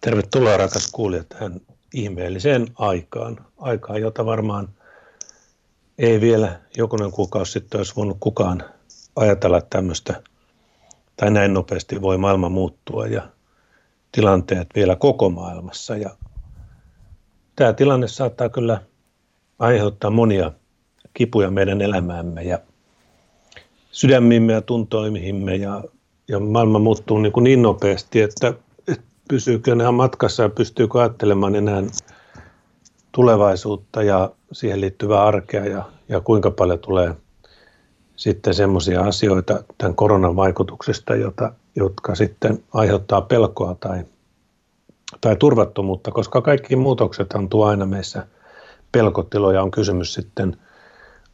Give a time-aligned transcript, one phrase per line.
[0.00, 1.60] Tervetuloa rakas kuulija tähän
[1.94, 3.46] ihmeelliseen aikaan.
[3.58, 4.68] Aikaan, jota varmaan
[5.98, 8.64] ei vielä jokunen kuukausi sitten olisi voinut kukaan
[9.16, 10.22] ajatella tämmöistä,
[11.16, 13.28] tai näin nopeasti voi maailma muuttua ja
[14.12, 15.96] tilanteet vielä koko maailmassa.
[15.96, 16.10] Ja
[17.56, 18.80] tämä tilanne saattaa kyllä
[19.58, 20.52] aiheuttaa monia
[21.14, 22.58] kipuja meidän elämäämme ja
[23.90, 25.84] sydämimme ja tuntoimihimme ja,
[26.28, 28.54] ja maailma muuttuu niin, kuin niin nopeasti, että
[29.28, 31.82] pysyykö ne matkassa ja pystyykö ajattelemaan enää
[33.12, 37.14] tulevaisuutta ja siihen liittyvää arkea ja, ja kuinka paljon tulee
[38.16, 44.04] sitten semmoisia asioita tämän koronan vaikutuksesta, jota, jotka sitten aiheuttaa pelkoa tai,
[45.20, 48.26] tai turvattomuutta, koska kaikki muutoksethan tuo aina meissä
[48.92, 49.62] pelkotiloja.
[49.62, 50.56] On kysymys sitten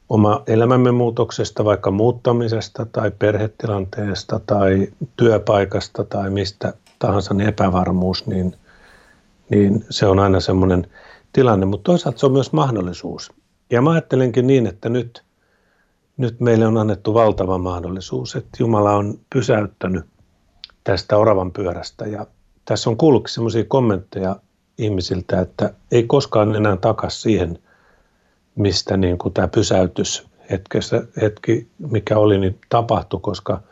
[0.09, 8.57] oma elämämme muutoksesta, vaikka muuttamisesta tai perhetilanteesta tai työpaikasta tai mistä tahansa niin epävarmuus, niin,
[9.49, 10.87] niin se on aina semmoinen
[11.33, 13.33] tilanne, mutta toisaalta se on myös mahdollisuus.
[13.71, 15.25] Ja mä ajattelenkin niin, että nyt,
[16.17, 20.05] nyt meille on annettu valtava mahdollisuus, että Jumala on pysäyttänyt
[20.85, 22.27] tästä oravan pyörästä ja
[22.65, 24.37] tässä on kuullut semmoisia kommentteja
[24.79, 27.59] ihmisiltä, että ei koskaan enää takas siihen,
[28.55, 33.63] mistä niin kuin tämä pysäytys hetkessä, hetki, mikä oli, niin tapahtui, koska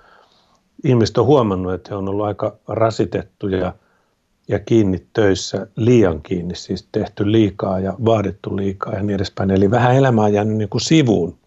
[0.84, 3.74] ihmiset on huomannut, että he on ollut aika rasitettuja
[4.48, 9.50] ja kiinni töissä, liian kiinni, siis tehty liikaa ja vaadittu liikaa ja niin edespäin.
[9.50, 11.38] Eli vähän elämää on jäänyt niin kuin sivuun.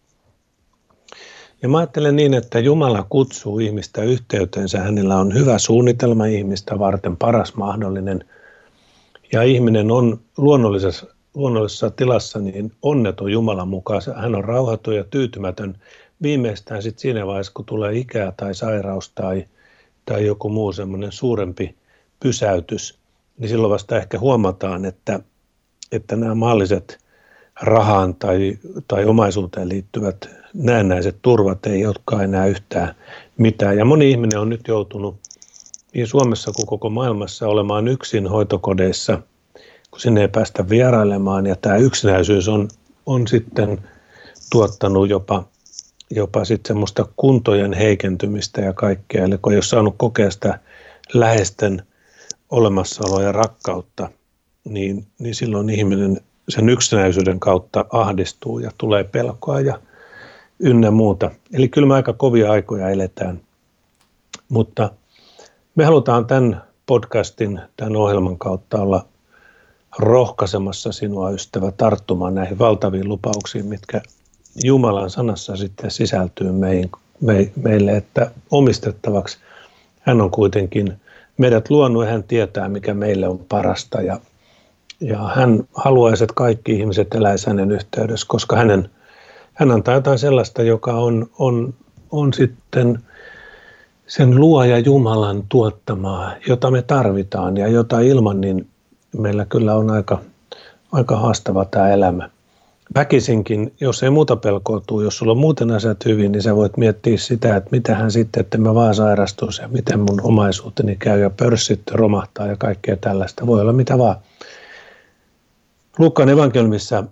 [1.61, 4.79] Ja mä ajattelen niin, että Jumala kutsuu ihmistä yhteyteensä.
[4.79, 8.25] Hänellä on hyvä suunnitelma ihmistä varten, paras mahdollinen.
[9.33, 14.01] Ja ihminen on luonnollisessa, luonnollisessa tilassa niin onneton Jumalan mukaan.
[14.15, 15.77] Hän on rauhaton ja tyytymätön
[16.21, 19.45] viimeistään sitten siinä vaiheessa, kun tulee ikää tai sairaus tai,
[20.05, 21.75] tai joku muu semmoinen suurempi
[22.19, 22.99] pysäytys,
[23.37, 25.19] niin silloin vasta ehkä huomataan, että,
[25.91, 27.01] että nämä maalliset
[27.61, 32.95] rahaan tai, tai omaisuuteen liittyvät näennäiset turvat ei olekaan enää yhtään
[33.37, 33.77] mitään.
[33.77, 35.15] Ja moni ihminen on nyt joutunut
[35.93, 39.21] niin Suomessa kuin koko maailmassa olemaan yksin hoitokodeissa,
[39.91, 41.45] kun sinne ei päästä vierailemaan.
[41.45, 42.67] Ja tämä yksinäisyys on,
[43.05, 43.89] on sitten
[44.51, 45.43] tuottanut jopa
[46.11, 49.25] jopa sitten semmoista kuntojen heikentymistä ja kaikkea.
[49.25, 50.59] Eli kun ei ole saanut kokea sitä
[51.13, 51.83] läheisten
[52.49, 54.09] olemassaoloa ja rakkautta,
[54.63, 59.79] niin, niin silloin ihminen sen yksinäisyyden kautta ahdistuu ja tulee pelkoa ja
[60.59, 61.31] ynnä muuta.
[61.53, 63.41] Eli kyllä me aika kovia aikoja eletään.
[64.49, 64.91] Mutta
[65.75, 69.05] me halutaan tämän podcastin, tämän ohjelman kautta olla
[69.99, 74.01] rohkaisemassa sinua ystävä tarttumaan näihin valtaviin lupauksiin, mitkä
[74.63, 76.91] Jumalan sanassa sitten sisältyy meihin,
[77.21, 79.37] me, meille, että omistettavaksi
[80.01, 80.93] hän on kuitenkin
[81.37, 84.01] meidät luonut ja hän tietää, mikä meille on parasta.
[84.01, 84.19] Ja,
[84.99, 88.89] ja hän haluaisi, että kaikki ihmiset eläisivät hänen yhteydessä, koska hänen,
[89.53, 91.73] hän antaa jotain sellaista, joka on, on,
[92.11, 92.99] on sitten
[94.07, 98.67] sen luoja Jumalan tuottamaa, jota me tarvitaan ja jota ilman, niin
[99.17, 100.21] meillä kyllä on aika,
[100.91, 102.29] aika haastava tämä elämä
[102.95, 106.77] väkisinkin, jos ei muuta pelkoa tule, jos sulla on muuten asiat hyvin, niin sä voit
[106.77, 111.19] miettiä sitä, että mitä hän sitten, että mä vaan sairastuisi ja miten mun omaisuuteni käy
[111.19, 113.47] ja pörssit romahtaa ja kaikkea tällaista.
[113.47, 114.15] Voi olla mitä vaan.
[115.97, 117.03] Luukkaan evankeliumissa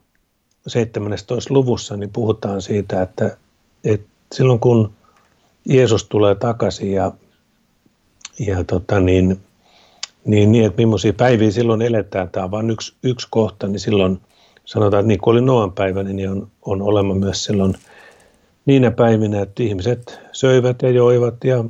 [0.68, 1.54] 17.
[1.54, 3.38] luvussa niin puhutaan siitä, että,
[3.84, 4.92] että silloin kun
[5.66, 7.12] Jeesus tulee takaisin ja,
[8.40, 9.40] ja tota niin,
[10.26, 14.22] niin, niin, että millaisia päiviä silloin eletään, tämä on vain yksi, yksi kohta, niin silloin–
[14.70, 17.74] sanotaan, että niin kuin oli Noan päivä, niin on, on olema myös silloin
[18.66, 21.64] niinä päivinä, että ihmiset söivät ja joivat ja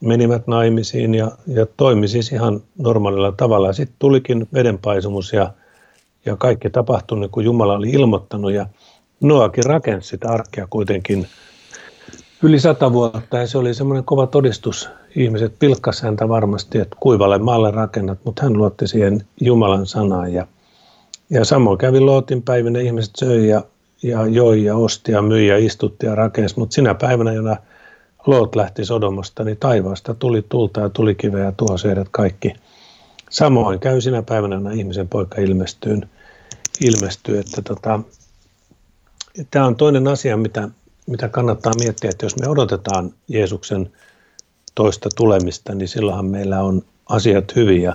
[0.00, 3.72] menivät naimisiin ja, ja toimi siis ihan normaalilla tavalla.
[3.72, 5.52] Sitten tulikin vedenpaisumus ja,
[6.26, 8.66] ja kaikki tapahtui niin kuin Jumala oli ilmoittanut ja
[9.20, 11.26] Noakin rakensi sitä arkea kuitenkin
[12.42, 14.88] yli sata vuotta ja se oli semmoinen kova todistus.
[15.16, 20.46] Ihmiset pilkkasivat häntä varmasti, että kuivalle maalle rakennat, mutta hän luotti siihen Jumalan sanaan ja
[21.30, 23.62] ja samoin kävi Lootin päivinä, ihmiset söi ja,
[24.02, 27.56] ja joi ja osti ja myi ja istutti ja rakensi, mutta sinä päivänä, jona
[28.26, 32.52] Loot lähti Sodomasta, niin taivaasta tuli tulta ja tuli kiveä ja tuhosi kaikki.
[33.30, 36.00] Samoin käy sinä päivänä, jona ihmisen poika ilmestyy,
[36.80, 38.00] ilmestyy että tota,
[39.50, 40.68] tämä on toinen asia, mitä,
[41.06, 43.92] mitä kannattaa miettiä, että jos me odotetaan Jeesuksen
[44.74, 47.94] toista tulemista, niin silloinhan meillä on asiat hyviä.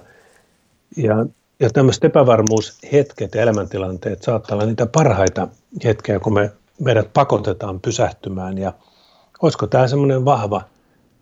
[0.98, 1.25] Ja
[1.62, 5.48] ja tämmöiset epävarmuushetket ja elämäntilanteet saattaa olla niitä parhaita
[5.84, 8.58] hetkiä, kun me, meidät pakotetaan pysähtymään.
[8.58, 8.74] Ja
[9.42, 10.62] olisiko tämä semmoinen vahva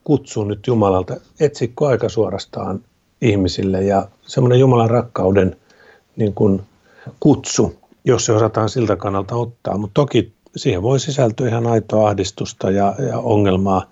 [0.03, 2.81] kutsu nyt Jumalalta, etsikko aika suorastaan
[3.21, 5.55] ihmisille ja semmoinen Jumalan rakkauden
[6.15, 6.61] niin kuin
[7.19, 7.75] kutsu,
[8.05, 9.77] jos se osataan siltä kannalta ottaa.
[9.77, 13.85] Mutta toki siihen voi sisältyä ihan aitoa ahdistusta ja, ja ongelmaa,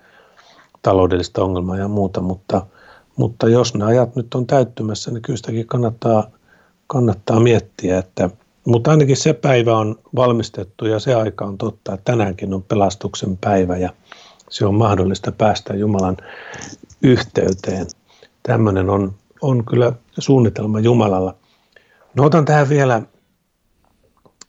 [0.82, 2.66] taloudellista ongelmaa ja muuta, mutta,
[3.16, 6.30] mutta jos ne ajat nyt on täyttymässä, niin kyllä sitäkin kannattaa,
[6.88, 8.30] kannattaa miettiä, että
[8.64, 13.36] mutta ainakin se päivä on valmistettu ja se aika on totta, että tänäänkin on pelastuksen
[13.36, 13.90] päivä ja
[14.50, 16.16] se on mahdollista päästä Jumalan
[17.02, 17.86] yhteyteen.
[18.42, 21.34] Tämmöinen on, on kyllä suunnitelma Jumalalla.
[22.14, 23.02] No otan tähän vielä,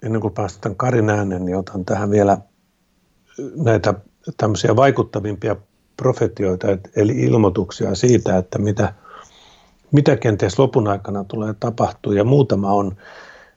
[0.03, 2.37] ennen kuin päästään Karin äänen, niin otan tähän vielä
[3.55, 3.93] näitä
[4.37, 5.55] tämmöisiä vaikuttavimpia
[5.97, 8.93] profetioita, eli ilmoituksia siitä, että mitä,
[9.91, 12.13] mitä kenties lopun aikana tulee tapahtua.
[12.13, 12.95] Ja muutama on,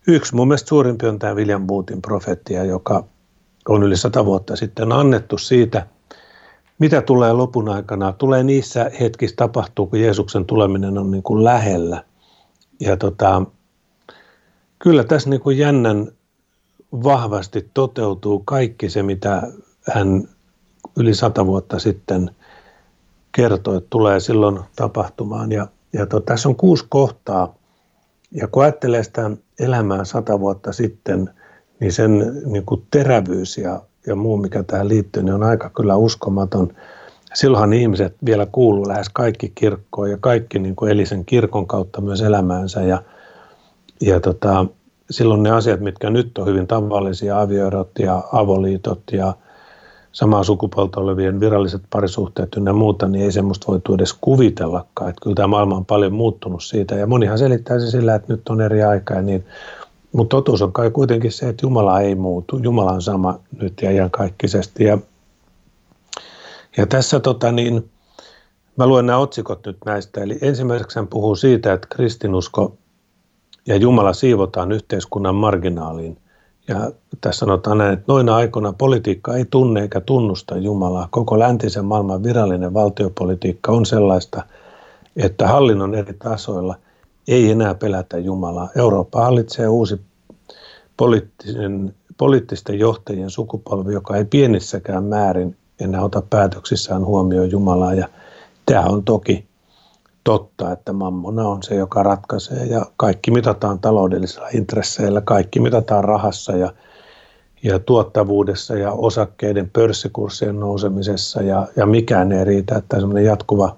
[0.07, 3.05] yksi mun mielestä suurimpi on tämä William Bootin profetia, joka
[3.69, 5.87] on yli sata vuotta sitten annettu siitä,
[6.79, 8.13] mitä tulee lopun aikana.
[8.13, 12.05] Tulee niissä hetkissä tapahtuu, kun Jeesuksen tuleminen on niin kuin lähellä.
[12.81, 13.43] Ja tota,
[14.79, 16.13] kyllä tässä niin kuin jännän
[16.93, 19.43] vahvasti toteutuu kaikki se, mitä
[19.93, 20.29] hän
[20.97, 22.31] yli sata vuotta sitten
[23.33, 25.53] kertoi, että tulee silloin tapahtumaan.
[25.53, 27.55] Ja, ja to, tässä on kuusi kohtaa.
[28.31, 29.31] Ja kun ajattelee sitä
[29.61, 31.31] elämää sata vuotta sitten,
[31.81, 35.97] niin sen niin kuin terävyys ja, ja muu, mikä tähän liittyy, niin on aika kyllä
[35.97, 36.75] uskomaton.
[37.35, 42.01] Silloinhan ihmiset vielä kuuluu lähes kaikki kirkkoon ja kaikki niin kuin eli sen kirkon kautta
[42.01, 42.83] myös elämäänsä.
[42.83, 43.03] Ja,
[44.01, 44.67] ja tota,
[45.11, 49.35] silloin ne asiat, mitkä nyt on hyvin tavallisia, avioerot ja avoliitot ja
[50.13, 55.11] samaa sukupuolta olevien viralliset parisuhteet ynnä muuta, niin ei semmoista voitu edes kuvitellakaan.
[55.11, 58.49] Että kyllä tämä maailma on paljon muuttunut siitä ja monihan selittää se sillä, että nyt
[58.49, 59.45] on eri aika niin.
[60.13, 62.59] Mutta totuus on kai kuitenkin se, että Jumala ei muutu.
[62.59, 64.85] Jumala on sama nyt ja iankaikkisesti.
[64.85, 64.99] Ja,
[66.77, 67.91] ja tässä tota niin,
[68.77, 70.21] mä luen nämä otsikot nyt näistä.
[70.21, 72.77] Eli ensimmäiseksi hän puhuu siitä, että kristinusko
[73.67, 76.19] ja Jumala siivotaan yhteiskunnan marginaaliin.
[76.69, 81.09] Ja tässä sanotaan näin, että noina aikoina politiikka ei tunne eikä tunnusta Jumalaa.
[81.11, 84.43] Koko läntisen maailman virallinen valtiopolitiikka on sellaista,
[85.17, 86.75] että hallinnon eri tasoilla
[87.29, 88.69] ei enää pelätä Jumalaa.
[88.77, 90.01] Eurooppa hallitsee uusi
[90.97, 97.95] poliittisen, poliittisten johtajien sukupolvi, joka ei pienissäkään määrin enää ota päätöksissään huomioon Jumalaa.
[97.95, 98.09] Ja
[98.67, 99.45] tämä on toki
[100.25, 106.57] totta, että mammona on se, joka ratkaisee ja kaikki mitataan taloudellisilla intresseillä, kaikki mitataan rahassa
[106.57, 106.73] ja,
[107.63, 113.77] ja tuottavuudessa ja osakkeiden pörssikurssien nousemisessa ja, ja mikään ei riitä, että semmoinen jatkuva,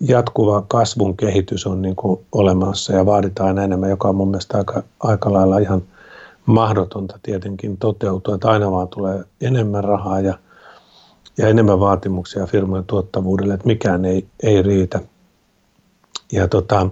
[0.00, 4.82] jatkuva kasvun kehitys on niin kuin olemassa ja vaaditaan enemmän, joka on mun mielestä aika,
[5.00, 5.82] aika lailla ihan
[6.46, 10.38] mahdotonta tietenkin toteutua, että aina vaan tulee enemmän rahaa ja,
[11.38, 15.00] ja enemmän vaatimuksia firmojen tuottavuudelle, että mikään ei, ei riitä–
[16.32, 16.88] ja tota,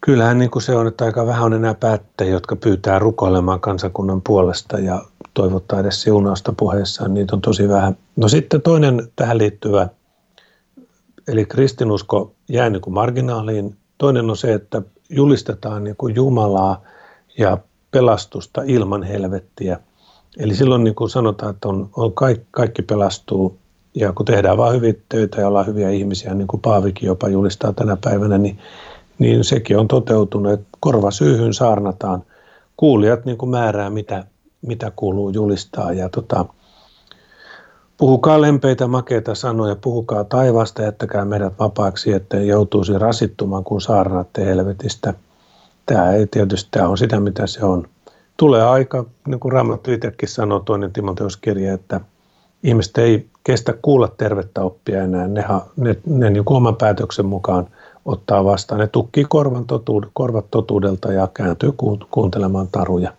[0.00, 4.22] kyllähän niin kuin se on, että aika vähän on enää päättäjiä, jotka pyytää rukoilemaan kansakunnan
[4.22, 5.02] puolesta ja
[5.34, 7.96] toivottaa edes siunausta puheessaan, niitä on tosi vähän.
[8.16, 9.88] No sitten toinen tähän liittyvä,
[11.28, 13.76] eli kristinusko jää niin kuin marginaaliin.
[13.98, 16.82] Toinen on se, että julistetaan niin kuin Jumalaa
[17.38, 17.58] ja
[17.90, 19.80] pelastusta ilman helvettiä.
[20.38, 23.58] Eli silloin niin kuin sanotaan, että on, on kaikki, kaikki pelastuu
[23.94, 27.72] ja kun tehdään vain hyvin töitä ja ollaan hyviä ihmisiä, niin kuin Paavikin jopa julistaa
[27.72, 28.58] tänä päivänä, niin,
[29.18, 32.22] niin sekin on toteutunut, että korva syyhyn saarnataan.
[32.76, 34.24] Kuulijat niin kuin määrää, mitä,
[34.66, 35.92] mitä kuuluu julistaa.
[35.92, 36.44] Ja tota,
[37.98, 45.14] puhukaa lempeitä, makeita sanoja, puhukaa taivaasta, jättäkää meidät vapaaksi, että joutuisi rasittumaan, kun saarnaatte helvetistä.
[45.86, 47.88] Tämä ei tietysti, tämä on sitä, mitä se on.
[48.36, 52.00] Tulee aika, niin kuin Raamattu itsekin sanoo toinen Timoteuskirja, että
[52.62, 55.28] ihmiset ei kestä kuulla tervettä oppia enää.
[55.28, 55.44] Ne,
[55.76, 57.68] ne, ne niin oman päätöksen mukaan
[58.04, 58.80] ottaa vastaan.
[58.80, 61.72] Ne tukkii korvan totuud, korvat totuudelta ja kääntyy
[62.10, 63.12] kuuntelemaan taruja.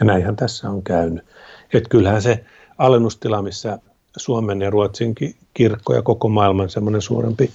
[0.00, 1.24] Ja näinhän tässä on käynyt.
[1.72, 2.44] Et kyllähän se
[2.78, 3.78] alennustila, missä
[4.16, 5.14] Suomen ja Ruotsin
[5.54, 7.50] kirkko ja koko maailman semmoinen suurempi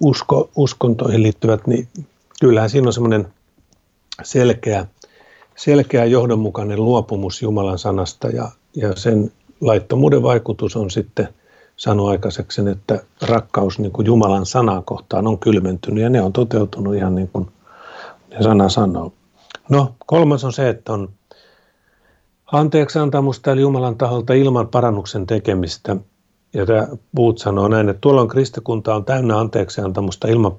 [0.00, 1.88] usko, uskontoihin liittyvät, niin
[2.40, 3.26] kyllähän siinä on semmoinen
[4.22, 4.86] selkeä,
[5.56, 11.28] selkeä johdonmukainen luopumus Jumalan sanasta ja, ja sen laittomuuden vaikutus on sitten–
[11.76, 16.94] sanoi aikaiseksi, että rakkaus niin kuin Jumalan sanaa kohtaan on kylmentynyt ja ne on toteutunut
[16.94, 17.48] ihan niin kuin
[18.40, 19.12] sana sanoo.
[19.68, 21.08] No kolmas on se, että on
[22.52, 25.96] anteeksi antamusta eli Jumalan taholta ilman parannuksen tekemistä.
[26.54, 30.52] Ja tämä Puut sanoo näin, että tuolloin kristikunta on täynnä anteeksi antamusta ilman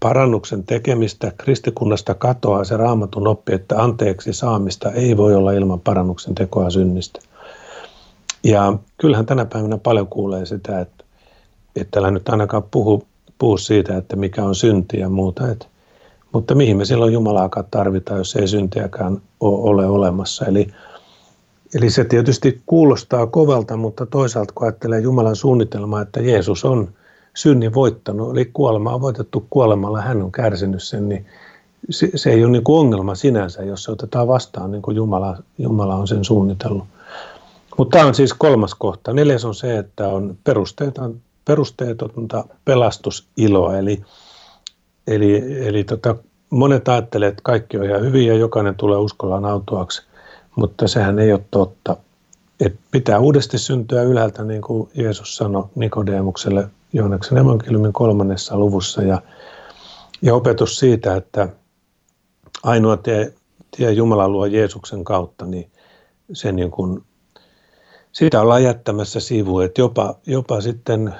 [0.00, 1.32] parannuksen tekemistä.
[1.38, 7.20] Kristikunnasta katoaa se raamatun oppi, että anteeksi saamista ei voi olla ilman parannuksen tekoa synnistä.
[8.44, 11.04] Ja kyllähän tänä päivänä paljon kuulee sitä, että,
[11.76, 13.04] että älä nyt ainakaan puhu,
[13.38, 15.50] puhu siitä, että mikä on synti ja muuta.
[15.50, 15.68] Et,
[16.32, 20.46] mutta mihin me silloin Jumalaakaan tarvitaan, jos ei syntiäkään ole olemassa.
[20.46, 20.68] Eli,
[21.74, 26.88] eli se tietysti kuulostaa kovalta, mutta toisaalta kun ajattelee Jumalan suunnitelmaa, että Jeesus on
[27.34, 31.26] synnin voittanut, eli kuolema on voitettu kuolemalla, hän on kärsinyt sen, niin
[31.90, 35.94] se, se ei ole niin ongelma sinänsä, jos se otetaan vastaan niin kuin Jumala, Jumala
[35.94, 36.84] on sen suunnitellut.
[37.78, 39.12] Mutta tämä on siis kolmas kohta.
[39.12, 43.78] Neljäs on se, että on perusteeton, perusteetonta pelastusiloa.
[43.78, 44.02] Eli,
[45.06, 46.16] eli, eli tota,
[46.50, 50.02] monet ajattelee, että kaikki on ihan hyvin ja jokainen tulee uskollaan autuaksi,
[50.56, 51.96] mutta sehän ei ole totta.
[52.60, 59.02] Et pitää uudesti syntyä ylhäältä, niin kuin Jeesus sanoi Nikodemukselle Joonaksen evankeliumin kolmannessa luvussa.
[59.02, 59.22] Ja,
[60.22, 61.48] ja opetus siitä, että
[62.62, 63.32] ainoa tie,
[63.76, 65.70] tie Jumalan luo Jeesuksen kautta, niin
[66.32, 67.04] se niin kuin
[68.12, 71.14] sitä ollaan jättämässä sivuun, että jopa, jopa sitten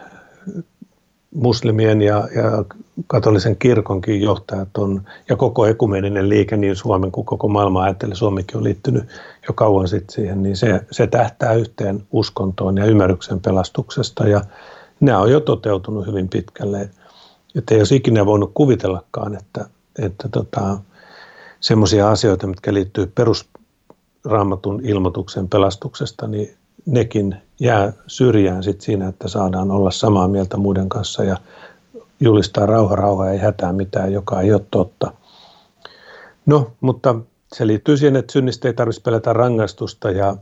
[1.35, 2.65] muslimien ja, ja
[3.07, 8.57] katolisen kirkonkin johtajat on, ja koko ekumeninen liike niin Suomen kuin koko maailma ajattelee, Suomikin
[8.57, 9.05] on liittynyt
[9.49, 14.41] jo kauan sitten siihen, niin se, se tähtää yhteen uskontoon ja ymmärryksen pelastuksesta, ja
[15.01, 16.91] nämä on jo toteutunut hyvin pitkälle.
[17.55, 19.69] Että ei olisi ikinä voinut kuvitellakaan, että,
[19.99, 20.79] että tota,
[21.61, 29.71] semmoisia asioita, mitkä liittyy perusraamatun ilmoituksen pelastuksesta, niin nekin jää syrjään sit siinä, että saadaan
[29.71, 31.37] olla samaa mieltä muiden kanssa ja
[32.21, 35.13] julistaa rauha, rauha ei hätää mitään, joka ei ole totta.
[36.47, 37.15] No, mutta
[37.53, 40.37] se liittyy siihen, että synnistä ei tarvitsisi pelätä rangaistusta ja,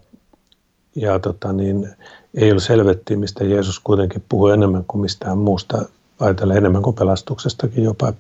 [0.97, 1.89] ja tota niin,
[2.35, 5.79] ei ole selvettiä, mistä Jeesus kuitenkin puhuu enemmän kuin mistään muusta,
[6.21, 8.13] ajatella enemmän kuin pelastuksestakin jopa.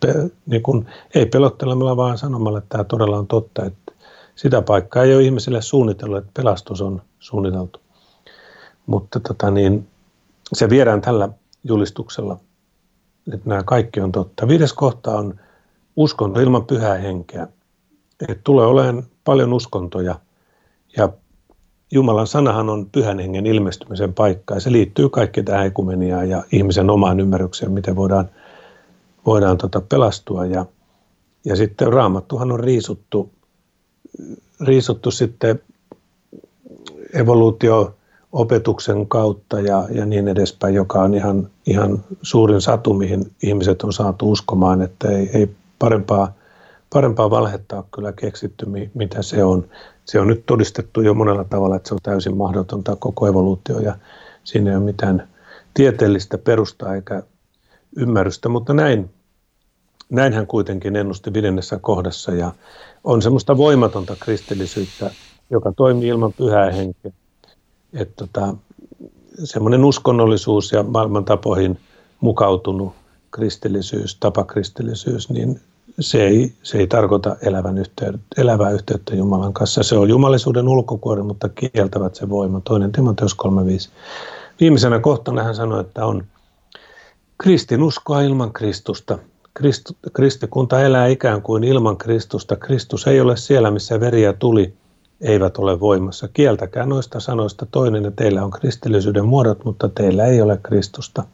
[0.46, 3.64] Niin kun, ei pelottelemalla, vaan sanomalla, että tämä todella on totta.
[3.64, 3.92] Että
[4.34, 7.80] sitä paikkaa ei ole ihmisille suunnitellut, että pelastus on suunniteltu.
[8.90, 9.88] Mutta tota niin,
[10.52, 11.28] se viedään tällä
[11.64, 12.38] julistuksella,
[13.34, 14.48] että nämä kaikki on totta.
[14.48, 15.40] Viides kohta on
[15.96, 17.46] uskonto ilman pyhää henkeä.
[18.28, 20.14] Että tulee olemaan paljon uskontoja
[20.96, 21.08] ja
[21.92, 26.90] Jumalan sanahan on pyhän hengen ilmestymisen paikka ja se liittyy kaikki tähän ekumeniaan ja ihmisen
[26.90, 28.28] omaan ymmärrykseen, miten voidaan,
[29.26, 30.46] voidaan tota pelastua.
[30.46, 30.66] Ja,
[31.44, 33.30] ja sitten raamattuhan on riisuttu,
[34.60, 35.60] riisuttu sitten
[37.14, 37.94] evoluutio
[38.32, 43.92] opetuksen kautta ja, ja niin edespäin, joka on ihan, ihan suurin satu, mihin ihmiset on
[43.92, 46.32] saatu uskomaan, että ei, ei parempaa,
[46.92, 49.68] parempaa valhetta ole kyllä keksitty, mitä se on.
[50.04, 53.94] Se on nyt todistettu jo monella tavalla, että se on täysin mahdotonta koko evoluutio ja
[54.44, 55.28] siinä ei ole mitään
[55.74, 57.22] tieteellistä perustaa eikä
[57.96, 59.10] ymmärrystä, mutta näin,
[60.10, 62.52] näin hän kuitenkin ennusti viidennessä kohdassa ja
[63.04, 65.10] on semmoista voimatonta kristillisyyttä,
[65.50, 67.12] joka toimii ilman pyhää henkeä
[67.92, 68.54] että tota,
[69.44, 71.78] semmoinen uskonnollisuus ja maailmantapoihin
[72.20, 72.92] mukautunut
[73.30, 75.60] kristillisyys, tapakristillisyys, niin
[76.00, 79.82] se ei, se ei tarkoita elävän yhteyttä, elävää yhteyttä Jumalan kanssa.
[79.82, 82.60] Se on jumalisuuden ulkokuori, mutta kieltävät se voima.
[82.64, 83.90] Toinen Timoteus 3.5.
[84.60, 86.24] Viimeisenä kohtana hän sanoi, että on
[87.38, 89.18] kristinuskoa ilman Kristusta.
[89.54, 92.56] Kristu, kristikunta elää ikään kuin ilman Kristusta.
[92.56, 94.72] Kristus ei ole siellä, missä veriä tuli–
[95.20, 96.28] eivät ole voimassa.
[96.28, 101.24] Kieltäkää noista sanoista toinen, että teillä on kristillisyyden muodot, mutta teillä ei ole Kristusta.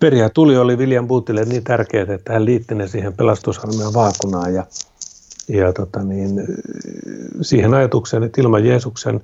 [0.00, 4.66] Peria tuli oli William Bootille niin tärkeää, että hän liitti ne siihen pelastusarmeijan vaakunaan ja,
[5.48, 6.44] ja tota niin,
[7.40, 9.20] siihen ajatukseen, että ilman Jeesuksen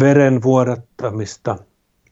[0.00, 1.56] veren vuodattamista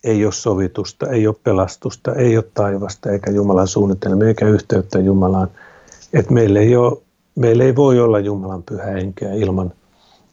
[0.04, 5.48] ei ole sovitusta, ei ole pelastusta, ei ole taivasta eikä Jumalan suunnitelmia eikä yhteyttä Jumalaan.
[6.12, 6.98] Että meillä ei, ole,
[7.34, 9.72] meillä ei voi olla Jumalan pyhä henkeä ilman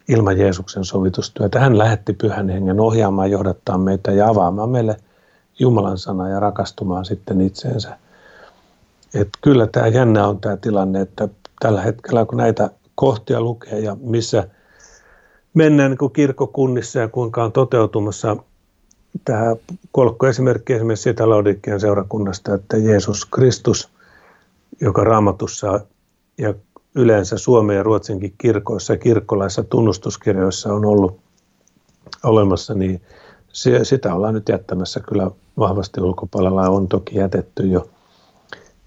[0.09, 1.59] ilman Jeesuksen sovitustyötä.
[1.59, 4.97] Hän lähetti pyhän hengen ohjaamaan, johdattaa meitä ja avaamaan meille
[5.59, 7.97] Jumalan sana ja rakastumaan sitten itseensä.
[9.13, 11.27] Et kyllä tämä jännä on tämä tilanne, että
[11.59, 14.47] tällä hetkellä kun näitä kohtia lukee ja missä
[15.53, 18.37] mennään niin kirkkokunnissa ja kuinka on toteutumassa
[19.25, 19.55] tämä
[19.91, 23.89] kolkko esimerkki esimerkiksi siitä Laodikian seurakunnasta, että Jeesus Kristus,
[24.81, 25.79] joka raamatussa
[26.37, 26.53] ja
[26.95, 31.19] yleensä Suomen ja Ruotsinkin kirkoissa ja kirkkolaissa tunnustuskirjoissa on ollut
[32.23, 33.01] olemassa, niin
[33.47, 37.89] se, sitä ollaan nyt jättämässä kyllä vahvasti ulkopuolella on toki jätetty jo.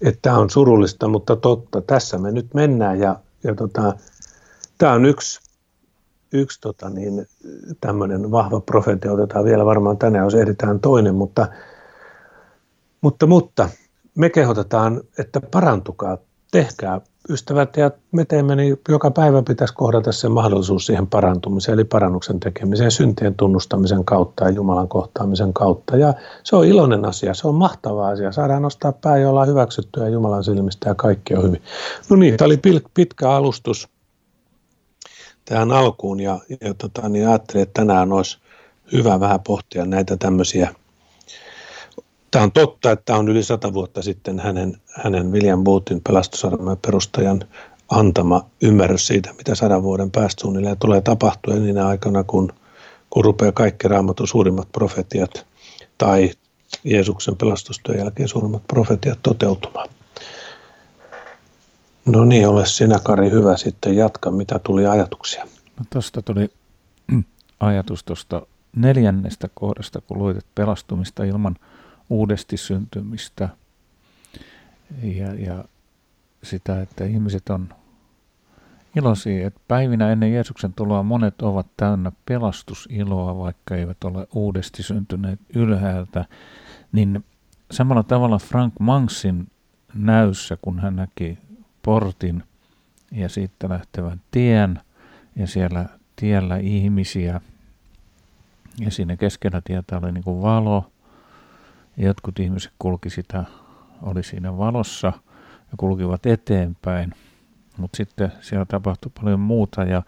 [0.01, 1.81] Että on surullista, mutta totta.
[1.81, 3.93] Tässä me nyt mennään ja, ja tota,
[4.77, 5.39] tämä on yksi,
[6.33, 7.27] yksi tota niin,
[7.81, 9.11] tämmöinen vahva profeetia.
[9.11, 11.47] Otetaan vielä varmaan tänään, jos ehditään toinen, mutta,
[13.01, 13.69] mutta, mutta
[14.15, 16.17] me kehotetaan, että parantukaa,
[16.51, 21.83] tehkää ystävät ja me teemme, niin joka päivä pitäisi kohdata se mahdollisuus siihen parantumiseen, eli
[21.83, 25.97] parannuksen tekemiseen, syntien tunnustamisen kautta ja Jumalan kohtaamisen kautta.
[25.97, 28.31] Ja se on iloinen asia, se on mahtava asia.
[28.31, 31.61] Saadaan nostaa pää ja olla hyväksyttyä Jumalan silmistä ja kaikki on hyvin.
[32.09, 32.59] No niin, tämä oli
[32.93, 33.89] pitkä alustus
[35.45, 38.37] tähän alkuun ja, ja tota, niin ajattelin, että tänään olisi
[38.91, 40.75] hyvä vähän pohtia näitä tämmöisiä
[42.31, 47.43] Tämä on totta, että on yli sata vuotta sitten hänen, hänen William Bootin pelastusarmeijan perustajan
[47.89, 52.53] antama ymmärrys siitä, mitä sadan vuoden päästä suunnilleen tulee tapahtua niinä aikana, kun,
[53.09, 55.45] kun rupeaa kaikki raamatun suurimmat profetiat
[55.97, 56.31] tai
[56.83, 59.89] Jeesuksen pelastustyön jälkeen suurimmat profetiat toteutumaan.
[62.05, 65.43] No niin, ole sinä Kari hyvä sitten jatka, mitä tuli ajatuksia.
[65.79, 66.49] No tuosta tuli
[67.59, 68.41] ajatus tuosta
[68.75, 71.55] neljännestä kohdasta, kun luit pelastumista ilman–
[72.09, 73.49] uudesti syntymistä
[75.03, 75.65] ja, ja
[76.43, 77.69] sitä, että ihmiset on
[78.95, 85.39] iloisia, että päivinä ennen Jeesuksen tuloa monet ovat täynnä pelastusiloa, vaikka eivät ole uudesti syntyneet
[85.55, 86.25] ylhäältä,
[86.91, 87.25] niin
[87.71, 89.47] samalla tavalla Frank Manksin
[89.93, 91.37] näyssä, kun hän näki
[91.83, 92.43] portin
[93.11, 94.79] ja siitä lähtevän tien
[95.35, 95.85] ja siellä
[96.15, 97.41] tiellä ihmisiä
[98.79, 100.91] ja siinä keskellä tietä oli niin kuin valo
[101.97, 103.43] Jotkut ihmiset kulki sitä,
[104.01, 105.07] oli siinä valossa
[105.71, 107.13] ja kulkivat eteenpäin,
[107.77, 110.03] mutta sitten siellä tapahtui paljon muuta ja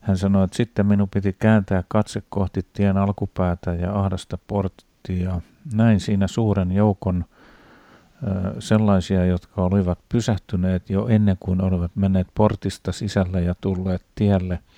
[0.00, 5.40] hän sanoi, että sitten minun piti kääntää katse kohti tien alkupäätä ja ahdasta porttia.
[5.74, 7.24] Näin siinä suuren joukon
[8.58, 14.58] sellaisia, jotka olivat pysähtyneet jo ennen kuin olivat menneet portista sisälle ja tulleet tielle–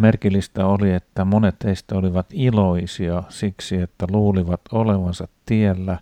[0.00, 5.98] Merkillistä oli, että monet heistä olivat iloisia siksi, että luulivat olevansa tiellä,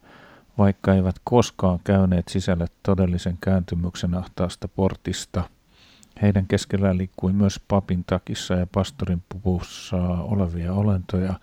[0.59, 5.45] vaikka eivät koskaan käyneet sisälle todellisen kääntymyksen ahtaasta portista.
[6.23, 11.35] Heidän keskellään liikkui myös papin takissa ja pastorin puvussa olevia olentoja.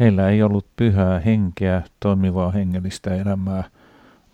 [0.00, 3.64] Heillä ei ollut pyhää henkeä, toimivaa hengellistä elämää,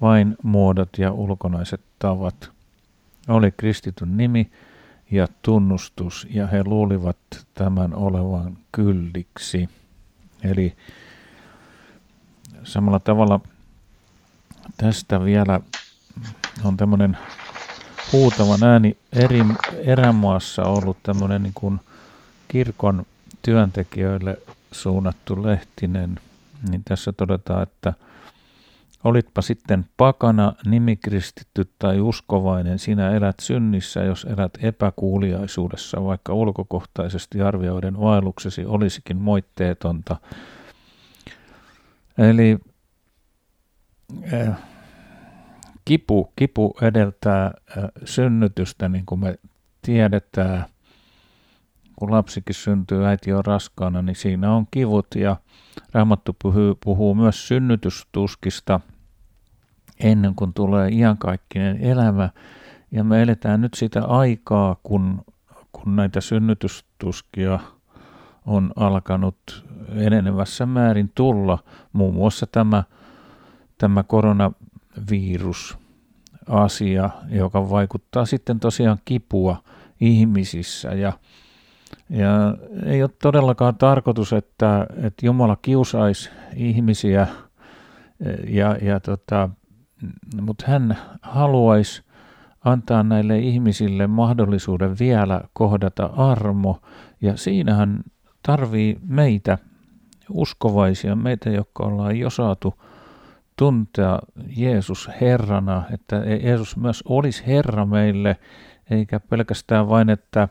[0.01, 2.51] vain muodot ja ulkonaiset tavat.
[3.29, 4.51] Oli kristityn nimi,
[5.11, 7.17] ja tunnustus, ja he luulivat
[7.55, 9.69] tämän olevan kylliksi.
[10.43, 10.77] Eli
[12.65, 13.41] samalla tavalla
[14.77, 15.61] tästä vielä
[16.65, 17.19] on tämmöinen
[18.13, 19.45] huutavan ääni eri
[19.85, 21.81] erämaassa ollut tämmöinen niin kuin
[22.49, 23.07] kirkon
[23.43, 24.39] työntekijöille
[24.73, 26.21] suunnattu lehtinen,
[26.71, 27.93] niin tässä todetaan, että–
[29.05, 38.01] Olitpa sitten pakana, nimikristitty tai uskovainen, sinä elät synnissä, jos elät epäkuuliaisuudessa, vaikka ulkokohtaisesti arvioiden
[38.01, 40.17] vaelluksesi olisikin moitteetonta.
[42.19, 42.59] Eli
[44.33, 44.59] äh,
[45.85, 49.39] kipu, kipu edeltää äh, synnytystä, niin kuin me
[49.83, 50.65] tiedetään.
[51.97, 55.37] Kun lapsikin syntyy, äiti on raskaana, niin siinä on kivut ja
[55.93, 58.81] Raamattu puhuu, puhuu myös synnytystuskista
[60.01, 62.31] ennen kuin tulee iankaikkinen elämä.
[62.93, 65.25] Ja me eletään nyt sitä aikaa, kun,
[65.73, 67.59] kun näitä synnytystuskia
[68.47, 71.59] on alkanut enenevässä määrin tulla.
[71.93, 72.83] Muun muassa tämä,
[73.79, 75.79] tämä koronavirus
[76.49, 79.63] asia, joka vaikuttaa sitten tosiaan kipua
[80.01, 81.13] ihmisissä ja
[82.11, 82.55] ja
[82.87, 87.27] ei ole todellakaan tarkoitus, että, että Jumala kiusaisi ihmisiä,
[88.49, 89.51] ja, ja tota,
[90.41, 92.03] mutta hän haluaisi
[92.65, 96.81] antaa näille ihmisille mahdollisuuden vielä kohdata armo,
[97.21, 98.01] ja siinähän
[98.43, 99.59] tarvii meitä,
[100.31, 102.75] uskovaisia, meitä, jotka ollaan jo saatu
[103.57, 104.19] tuntea
[104.57, 108.37] Jeesus Herrana, että Jeesus myös olisi Herra meille,
[108.91, 110.49] eikä pelkästään vain, että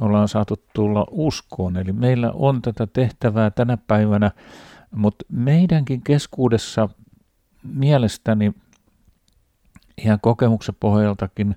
[0.00, 1.76] ollaan saatu tulla uskoon.
[1.76, 4.30] Eli meillä on tätä tehtävää tänä päivänä,
[4.90, 6.88] mutta meidänkin keskuudessa
[7.62, 8.54] mielestäni
[9.98, 11.56] ihan kokemuksen pohjaltakin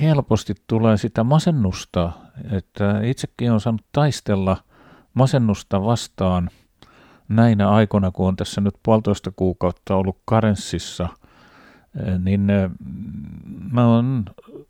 [0.00, 2.12] helposti tulee sitä masennusta,
[2.50, 4.56] että itsekin on saanut taistella
[5.14, 6.50] masennusta vastaan
[7.28, 11.08] näinä aikoina, kun on tässä nyt puolitoista kuukautta ollut karenssissa,
[12.24, 12.46] niin
[13.72, 14.24] mä oon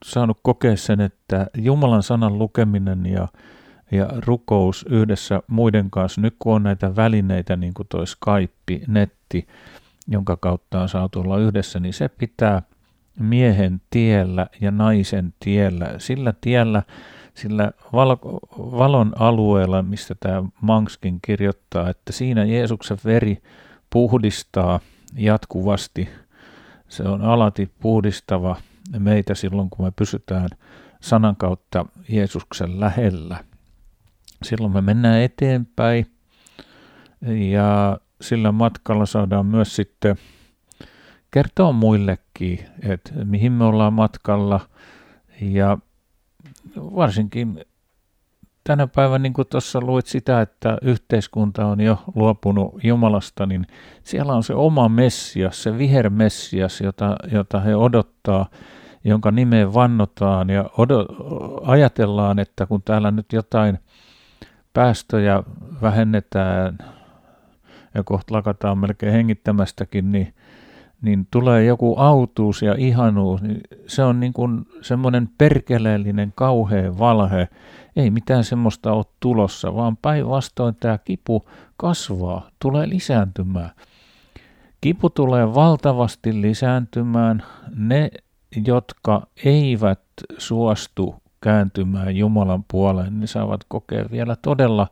[0.04, 3.28] saanut kokea sen, että Jumalan sanan lukeminen ja,
[3.92, 9.46] ja rukous yhdessä muiden kanssa, nyt kun on näitä välineitä, niin kuin toi Skype, netti,
[10.08, 12.62] jonka kautta on saatu olla yhdessä, niin se pitää
[13.20, 16.82] miehen tiellä ja naisen tiellä, sillä tiellä,
[17.34, 18.16] sillä val-
[18.58, 23.42] valon alueella, mistä tämä Mankskin kirjoittaa, että siinä Jeesuksen veri
[23.90, 24.80] puhdistaa
[25.16, 26.08] jatkuvasti.
[26.88, 28.56] Se on alati puhdistava
[28.98, 30.48] meitä silloin, kun me pysytään
[31.00, 33.44] sanan kautta Jeesuksen lähellä.
[34.42, 36.06] Silloin me mennään eteenpäin
[37.50, 40.16] ja sillä matkalla saadaan myös sitten
[41.34, 44.60] kertoa muillekin, että mihin me ollaan matkalla.
[45.40, 45.78] Ja
[46.76, 47.64] varsinkin
[48.64, 53.66] tänä päivänä, niin kuin tuossa luit sitä, että yhteiskunta on jo luopunut Jumalasta, niin
[54.02, 58.46] siellä on se oma Messias, se vihermessias, jota, jota he odottaa,
[59.04, 60.50] jonka nimeen vannotaan.
[60.50, 61.06] Ja odot,
[61.62, 63.78] ajatellaan, että kun täällä nyt jotain
[64.72, 65.42] päästöjä
[65.82, 66.78] vähennetään
[67.94, 70.34] ja kohta lakataan melkein hengittämästäkin, niin
[71.02, 77.48] niin tulee joku autuus ja ihanuus, niin se on niin kuin semmoinen perkeleellinen kauhea valhe.
[77.96, 83.70] Ei mitään semmoista ole tulossa, vaan päinvastoin tämä kipu kasvaa, tulee lisääntymään.
[84.80, 87.42] Kipu tulee valtavasti lisääntymään.
[87.76, 88.10] Ne,
[88.66, 90.00] jotka eivät
[90.38, 94.86] suostu kääntymään Jumalan puoleen, ne saavat kokea vielä todella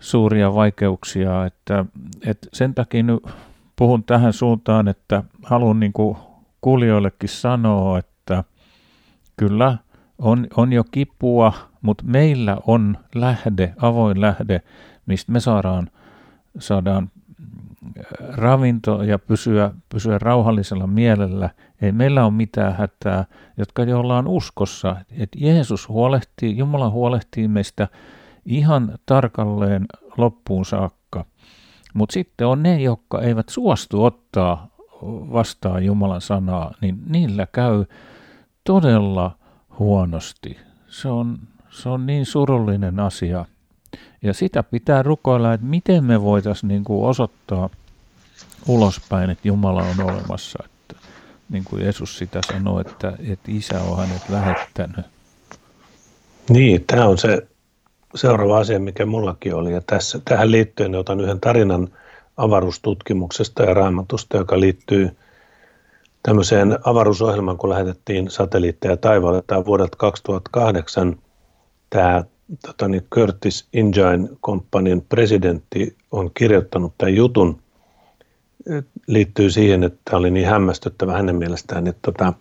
[0.00, 1.46] suuria vaikeuksia.
[1.46, 1.84] Että,
[2.26, 3.22] että sen takia nyt
[3.76, 6.16] puhun tähän suuntaan, että haluan niin kuin
[6.60, 8.44] kuulijoillekin sanoa, että
[9.36, 9.78] kyllä
[10.18, 14.62] on, on jo kipua, mutta meillä on lähde, avoin lähde,
[15.06, 15.90] mistä me saadaan,
[16.58, 17.10] saadaan
[17.84, 18.04] äh,
[18.36, 21.50] ravinto ja pysyä, pysyä rauhallisella mielellä.
[21.82, 23.24] Ei meillä ole mitään hätää,
[23.56, 27.88] jotka jo ollaan uskossa, että Jeesus huolehtii, Jumala huolehtii meistä
[28.44, 31.24] ihan tarkalleen loppuun saakka.
[31.92, 34.68] Mutta sitten on ne, jotka eivät suostu ottaa
[35.32, 37.84] vastaan Jumalan sanaa, niin niillä käy
[38.64, 39.36] todella
[39.78, 40.58] huonosti.
[40.88, 41.38] Se on,
[41.70, 43.44] se on niin surullinen asia.
[44.22, 47.70] Ja sitä pitää rukoilla, että miten me voitaisiin niin kuin osoittaa
[48.66, 50.64] ulospäin, että Jumala on olemassa.
[50.64, 51.06] Että,
[51.50, 55.06] niin kuin Jeesus sitä sanoi, että, että isä on hänet lähettänyt.
[56.50, 57.46] Niin, tämä on se
[58.14, 59.72] seuraava asia, mikä mullakin oli.
[59.72, 61.88] Ja tässä, tähän liittyen otan yhden tarinan
[62.36, 65.10] avaruustutkimuksesta ja raamatusta, joka liittyy
[66.22, 69.42] tämmöiseen avaruusohjelmaan, kun lähetettiin satelliitteja taivaalle.
[69.46, 71.16] Tämä vuodelta 2008
[71.90, 72.24] tämä
[72.66, 77.62] tota niin, Curtis Engine Companyn presidentti on kirjoittanut tämän jutun.
[79.06, 82.32] Liittyy siihen, että tämä oli niin hämmästyttävä hänen mielestään, että tota,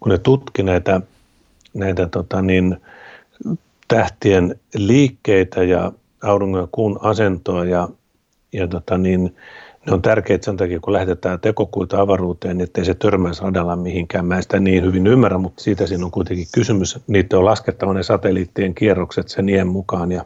[0.00, 1.00] kun ne tutki näitä,
[1.74, 2.76] näitä tota niin,
[3.94, 7.88] tähtien liikkeitä ja auringon ja kuun asentoa ja,
[8.52, 9.36] ja tota niin,
[9.86, 14.26] ne on tärkeitä sen takia, kun lähetetään tekokuita avaruuteen, niin ettei se törmäisi radalla mihinkään.
[14.26, 16.98] Mä en sitä niin hyvin ymmärrä, mutta siitä siinä on kuitenkin kysymys.
[17.06, 20.24] Niitä on laskettava ne satelliittien kierrokset sen ien mukaan ja,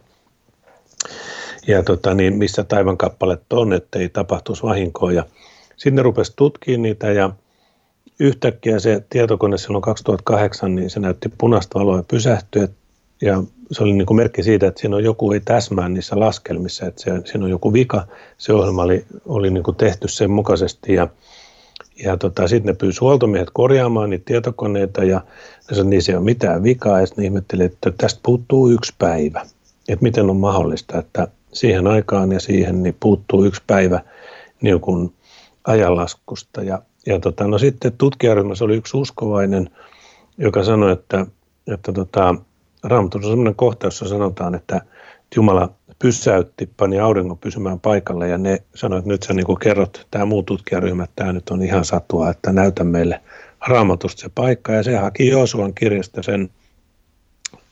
[1.67, 5.13] ja tota niin, missä taivankappalet on, ettei tapahtuisi vahinkoa.
[5.13, 5.25] Ja
[5.77, 7.31] sinne rupesi tutkimaan niitä ja
[8.21, 12.69] yhtäkkiä se tietokone silloin 2008, niin se näytti punaista valoa ja pysähtyi,
[13.23, 16.87] ja se oli niin kuin merkki siitä, että siinä on joku ei täsmää niissä laskelmissa,
[16.87, 18.07] että se, siinä on joku vika.
[18.39, 21.09] Se ohjelma oli, oli niin kuin tehty sen mukaisesti ja,
[22.05, 25.21] ja tota, sitten ne pyysi huoltomiehet korjaamaan niitä tietokoneita ja
[25.71, 29.47] ne sanoi, se ei ole mitään vikaa ja sitten ihmetteli, että tästä puuttuu yksi päivä.
[29.89, 34.01] Että miten on mahdollista, että siihen aikaan ja siihen niin puuttuu yksi päivä
[34.61, 35.13] niin kuin
[35.65, 36.63] ajanlaskusta.
[36.63, 39.71] Ja, ja tota, no sitten tutkijaryhmässä oli yksi uskovainen,
[40.39, 41.27] joka sanoi, että,
[41.67, 42.35] että tota,
[42.83, 44.81] Raamatussa on sellainen kohta, jossa sanotaan, että
[45.37, 50.25] Jumala pysäytti, pani auringon pysymään paikalle ja ne sanoivat, että nyt sä niin kerrot, tämä
[50.25, 53.21] muu tutkijaryhmä, tämä nyt on ihan satua, että näytä meille
[53.67, 54.73] raamatusta se paikka.
[54.73, 56.51] Ja se haki Joosuan kirjasta sen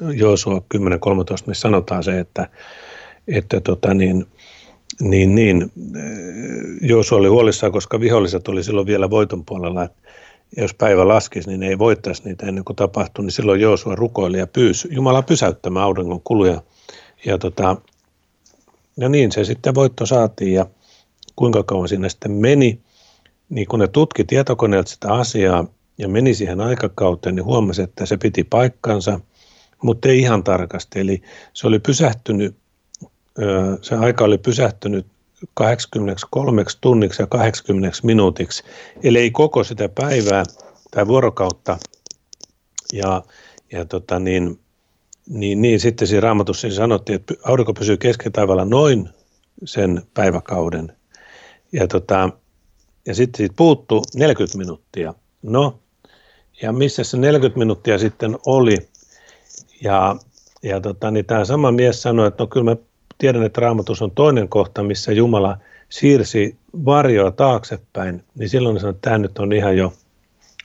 [0.00, 0.82] Joosua 10.13,
[1.46, 2.48] missä sanotaan se, että,
[3.28, 4.26] että tota niin,
[5.00, 5.72] niin, niin,
[6.80, 10.05] Joosua oli huolissaan, koska viholliset oli silloin vielä voiton puolella, että
[10.56, 14.38] ja jos päivä laskisi, niin ei voittaisi niitä ennen kuin tapahtui, niin silloin Joosua rukoili
[14.38, 16.62] ja pyysi Jumala pysäyttämään auringon kuluja.
[17.24, 17.76] Ja, tota,
[18.96, 20.66] ja niin se sitten voitto saatiin ja
[21.36, 22.80] kuinka kauan sinne sitten meni,
[23.48, 25.66] niin kun ne tutki tietokoneelta sitä asiaa
[25.98, 29.20] ja meni siihen aikakauteen, niin huomasi, että se piti paikkansa,
[29.82, 31.00] mutta ei ihan tarkasti.
[31.00, 32.56] Eli se oli pysähtynyt,
[33.82, 35.06] se aika oli pysähtynyt
[35.54, 38.64] 83 tunniksi ja 80 minuutiksi,
[39.02, 40.44] eli ei koko sitä päivää
[40.90, 41.78] tai vuorokautta.
[42.92, 43.22] Ja,
[43.72, 44.60] ja tota niin,
[45.28, 49.08] niin, niin, sitten siinä raamatussa sanottiin, että aurinko pysyy keskitaivaalla noin
[49.64, 50.92] sen päiväkauden.
[51.72, 52.30] Ja, tota,
[53.06, 55.14] ja sitten siitä puuttuu 40 minuuttia.
[55.42, 55.78] No,
[56.62, 58.76] ja missä se 40 minuuttia sitten oli?
[59.82, 60.16] Ja,
[60.62, 62.76] ja tota, niin tämä sama mies sanoi, että no kyllä mä
[63.18, 69.10] tiedän, että raamatus on toinen kohta, missä Jumala siirsi varjoa taaksepäin, niin silloin sanoin, että
[69.10, 69.92] tämä nyt on ihan jo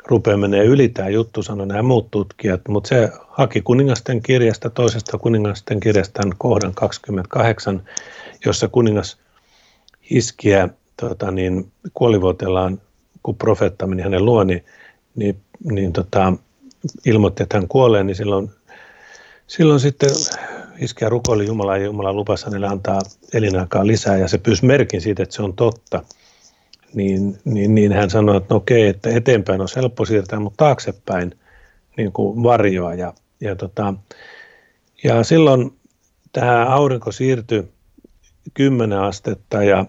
[0.05, 5.17] rupeaa menee yli tämä juttu, sanoi nämä muut tutkijat, mutta se haki kuningasten kirjasta, toisesta
[5.17, 7.83] kuningasten kirjasta kohdan 28,
[8.45, 9.17] jossa kuningas
[10.11, 12.81] Hiskiä tota, niin, kuolivuotellaan,
[13.23, 14.65] kun profeetta meni hänen luo, niin,
[15.15, 16.33] niin, niin tota,
[17.05, 18.51] ilmoitti, että hän kuolee, niin silloin,
[19.47, 20.09] silloin sitten
[20.81, 23.01] Hiskiä rukoili Jumalaa ja Jumala lupasi hänelle antaa
[23.33, 26.03] elinaikaa lisää ja se pyysi merkin siitä, että se on totta.
[26.93, 31.39] Niin, niin, niin hän sanoi, että no okei, että eteenpäin on helppo siirtää, mutta taaksepäin
[31.97, 32.93] niin kuin varjoa.
[32.93, 33.93] Ja, ja, tota,
[35.03, 35.71] ja silloin
[36.31, 37.63] tämä aurinko siirtyi
[38.53, 39.85] 10 astetta ja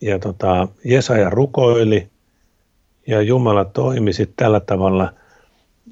[0.00, 2.08] ja tota, Jesaja rukoili
[3.06, 5.12] ja Jumala toimi sitten tällä tavalla.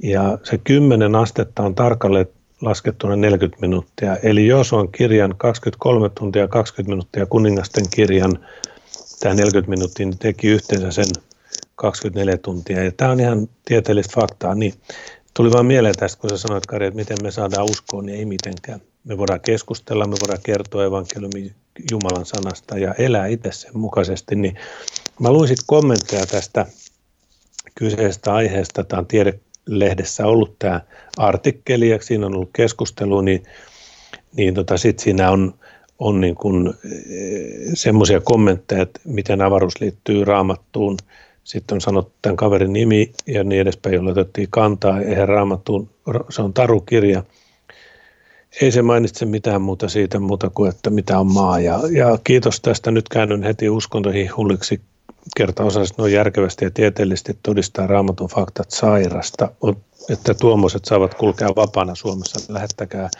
[0.02, 2.26] Ja se 10 astetta on tarkalleen
[2.62, 4.16] laskettuna 40 minuuttia.
[4.16, 8.46] Eli jos on kirjan 23 tuntia 20 minuuttia kuningasten kirjan,
[9.20, 11.07] tämä 40 minuuttia niin teki yhteensä sen
[11.77, 12.85] 24 tuntia.
[12.85, 14.55] Ja tämä on ihan tieteellistä faktaa.
[14.55, 14.75] Niin,
[15.35, 18.25] tuli vain mieleen tästä, kun sä sanoit, Kari, että miten me saadaan uskoa, niin ei
[18.25, 18.81] mitenkään.
[19.05, 21.53] Me voidaan keskustella, me voidaan kertoa evankeliumi
[21.90, 24.59] Jumalan sanasta ja elää itse sen mukaisesti, niin
[25.20, 26.66] mä luin sitten kommentteja tästä
[27.75, 28.85] kyseisestä aiheesta.
[28.85, 29.07] Tämä on
[29.64, 30.81] tiedelehdessä ollut tämä
[31.16, 33.42] artikkeli ja siinä on ollut keskustelu, niin,
[34.37, 35.55] niin tota, sitten siinä on,
[35.98, 40.96] on niin kuin, eh, semmoisia kommentteja, että miten avaruus liittyy raamattuun.
[41.44, 45.01] Sitten on sanottu tämän kaverin nimi ja niin edespäin, jolle otettiin kantaa.
[45.01, 45.90] Eihän raamattuun,
[46.31, 47.22] se on tarukirja–
[48.61, 51.61] ei se mainitse mitään muuta siitä muuta kuin, että mitä on maa.
[51.61, 52.90] Ja, ja kiitos tästä.
[52.90, 54.81] Nyt käännyn heti uskontoihin hulliksi
[55.37, 59.49] kerta osaisit noin järkevästi ja tieteellisesti todistaa raamatun faktat sairasta,
[60.11, 62.53] että tuommoiset saavat kulkea vapaana Suomessa.
[62.53, 63.11] Lähettäkää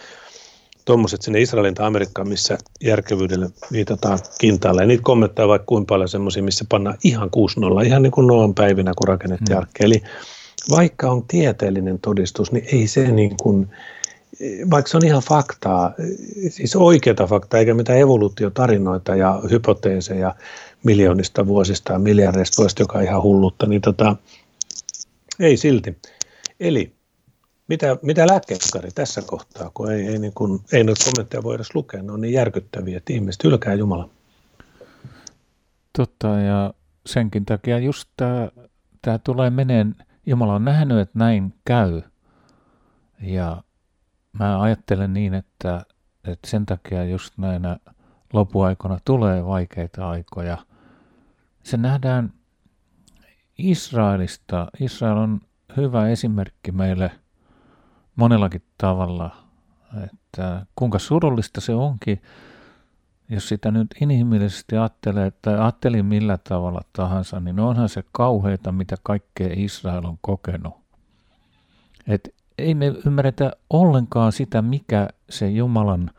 [0.85, 4.83] tuommoiset sinne Israelin tai Amerikkaan, missä järkevyydelle viitataan kintaalle.
[4.83, 7.31] Ja niitä kommentteja vaikka kuinka paljon semmoisia, missä pannaan ihan
[7.83, 9.61] 6-0, ihan niin kuin Noon päivinä, kun rakennettiin mm.
[9.61, 9.85] arkki.
[9.85, 10.03] Eli
[10.71, 13.69] vaikka on tieteellinen todistus, niin ei se niin kuin,
[14.71, 15.95] vaikka se on ihan faktaa,
[16.49, 20.35] siis oikeata faktaa, eikä mitään evoluutiotarinoita ja hypoteeseja
[20.85, 24.17] miljoonista vuosista ja miljardeista vuosista, joka on ihan hullutta, niin tota,
[25.41, 25.99] ei silti.
[26.61, 26.93] Eli
[27.69, 31.75] mitä, mitä lääkkeenkari tässä kohtaa, kun ei, ei, niin kun, ei noita kommentteja voi edes
[31.75, 34.09] lukea, ne on niin järkyttäviä, että ihmiset hylkää Jumala.
[35.99, 36.75] Totta, ja
[37.07, 38.09] senkin takia just
[39.03, 39.95] tämä tulee meneen,
[40.27, 42.03] Jumala on nähnyt, että näin käy,
[43.21, 43.63] ja
[44.33, 45.85] mä ajattelen niin, että,
[46.25, 47.77] että sen takia just näinä
[48.33, 50.59] lopuaikoina tulee vaikeita aikoja.
[51.63, 52.33] Se nähdään
[53.59, 54.67] Israelista.
[54.81, 55.41] Israel on
[55.77, 57.11] hyvä esimerkki meille
[58.17, 59.37] monellakin tavalla,
[60.05, 62.23] että kuinka surullista se onkin,
[63.29, 68.97] jos sitä nyt inhimillisesti ajattelee, tai ajatteli millä tavalla tahansa, niin onhan se kauheita, mitä
[69.03, 70.75] kaikkea Israel on kokenut.
[72.07, 76.11] Et ei me ymmärretä ollenkaan sitä, mikä se Jumalan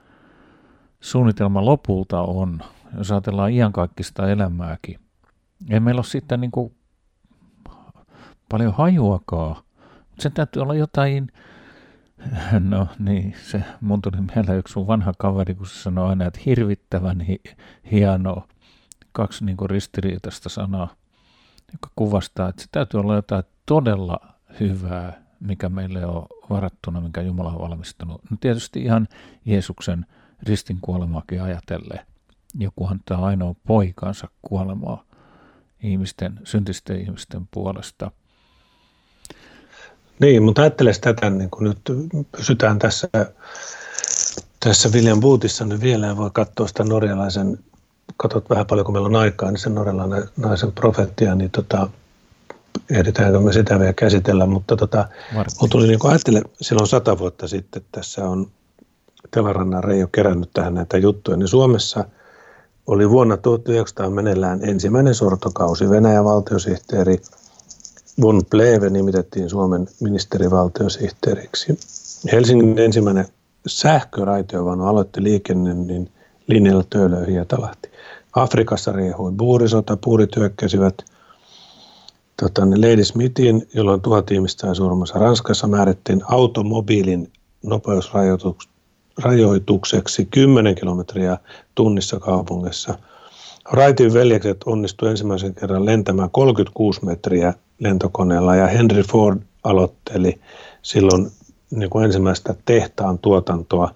[1.02, 2.60] suunnitelma lopulta on,
[2.98, 5.03] jos ajatellaan iankaikkista elämääkin.
[5.70, 6.76] Ei meillä ole sitä niin kuin
[8.50, 9.64] paljon hajuakaan.
[10.20, 11.32] Sen täytyy olla jotain,
[12.70, 16.40] no niin, se mun tuli mieleen yksi sun vanha kaveri, kun se sanoi aina, että
[16.46, 17.56] hirvittävän hi-
[17.92, 18.48] hienoa.
[19.12, 20.96] Kaksi niin kuin ristiriitaista sanaa,
[21.74, 24.20] joka kuvastaa, että se täytyy olla jotain todella
[24.60, 28.22] hyvää mikä meille on varattuna, mikä Jumala on valmistanut.
[28.32, 29.08] No tietysti ihan
[29.46, 30.06] Jeesuksen
[30.44, 32.00] ristin kuolemaakin ajatellen.
[32.54, 35.04] Joku antaa ainoa poikansa kuolemaa
[35.84, 38.12] ihmisten, syntisten ihmisten puolesta.
[40.20, 41.80] Niin, mutta ajattele tätä, niin kun nyt
[42.32, 43.10] pysytään tässä,
[44.60, 47.60] tässä William Bootissa nyt vielä ja voi katsoa sitä norjalaisen,
[48.18, 51.90] katsot vähän paljon kun meillä on aikaa, niin sen norjalaisen profettia, niin tota,
[52.90, 55.08] ehditäänkö me sitä vielä käsitellä, mutta tota,
[55.62, 58.52] mun tuli niin ajattele, silloin sata vuotta sitten tässä on
[59.32, 62.06] Telarannan Reijo kerännyt tähän näitä juttuja, niin Suomessa
[62.88, 65.90] oli vuonna 1900 meneillään ensimmäinen sortokausi.
[65.90, 67.18] Venäjän valtiosihteeri
[68.22, 71.80] von Pleve nimitettiin Suomen ministerivaltiosihteeriksi.
[72.32, 73.26] Helsingin ensimmäinen
[73.68, 76.12] sähköraitiovaunu aloitti liikenne niin
[76.48, 77.90] linjalla Töölö ja Talahti.
[78.36, 80.96] Afrikassa riehui buurisota, puurit hyökkäsivät–
[82.42, 87.32] tota, Lady Smithin, jolloin tuhat ihmistä on surmassa Ranskassa, määrittiin automobiilin
[89.18, 91.38] nopeusrajoitukseksi 10 kilometriä
[91.76, 92.98] tunnissa kaupungissa.
[93.72, 100.40] Raitin veljekset onnistuivat ensimmäisen kerran lentämään 36 metriä lentokoneella ja Henry Ford aloitteli
[100.82, 101.32] silloin
[101.72, 103.92] niin kuin ensimmäistä tehtaan tuotantoa.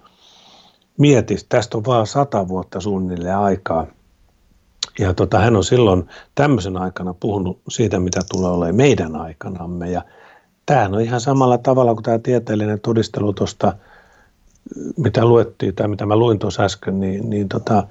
[0.98, 3.86] Mieti, tästä on vain sata vuotta suunnilleen aikaa–
[4.98, 9.90] ja tota, hän on silloin tämmöisen aikana puhunut siitä, mitä tulee olemaan meidän aikanamme.
[9.90, 10.02] Ja
[10.66, 13.72] tämähän on ihan samalla tavalla kuin tämä tieteellinen todistelu tuosta,
[14.96, 17.86] mitä luettiin tai mitä mä luin tuossa äsken, niin, niin tota,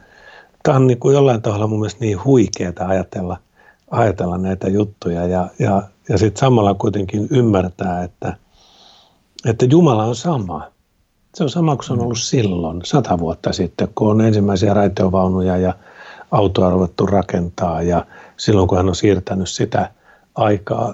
[0.64, 3.38] tämä on niin kuin jollain tavalla mun mielestä niin huikeaa ajatella,
[3.92, 8.38] ajatella näitä juttuja ja, ja, ja sitten samalla kuitenkin ymmärtää, että,
[9.46, 10.68] että Jumala on sama.
[11.36, 15.58] Se on sama kuin se on ollut silloin, sata vuotta sitten, kun on ensimmäisiä raitiovaunuja
[15.58, 15.74] ja
[16.32, 18.06] autoa ruvettu rakentaa ja
[18.38, 19.92] silloin kun hän on siirtänyt sitä
[20.36, 20.94] aikaa,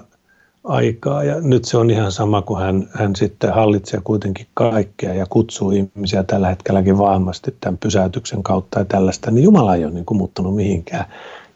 [0.64, 5.26] aikaa ja nyt se on ihan sama kuin hän, hän sitten hallitsee kuitenkin kaikkea ja
[5.30, 10.04] kutsuu ihmisiä tällä hetkelläkin vahvasti tämän pysäytyksen kautta ja tällaista, niin Jumala ei ole niin
[10.04, 11.04] kuin muuttunut mihinkään.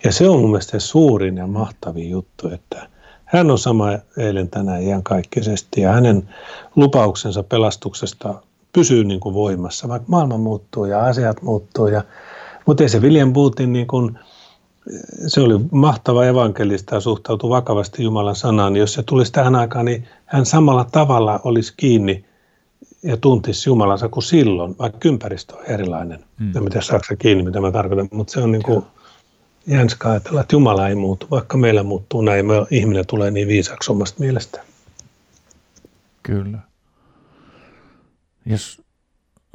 [0.04, 2.88] Ja se on mun mielestä suurin ja mahtavin juttu, että
[3.24, 6.28] hän on sama eilen tänään ihan kaikkisesti ja hänen
[6.76, 8.34] lupauksensa pelastuksesta
[8.72, 11.86] pysyy niin kuin voimassa, vaikka maailma muuttuu ja asiat muuttuu.
[11.86, 12.04] Ja,
[12.66, 14.18] mutta ei se William Bootin, niin kuin,
[15.26, 18.76] se oli mahtava evankelista ja suhtautui vakavasti Jumalan sanaan.
[18.76, 22.24] Jos se tulisi tähän aikaan, niin hän samalla tavalla olisi kiinni
[23.02, 26.24] ja tuntisi Jumalansa kuin silloin, vaikka ympäristö on erilainen.
[26.38, 26.56] Hmm.
[26.56, 28.84] En tiedä, saako kiinni, mitä mä tarkoitan, mutta se on niin kuin
[29.66, 33.92] jänskä ajatella, että Jumala ei muutu, vaikka meillä muuttuu näin, me, ihminen tulee niin viisaaksi
[33.92, 34.60] omasta mielestä.
[36.22, 36.58] Kyllä.
[38.46, 38.82] Jos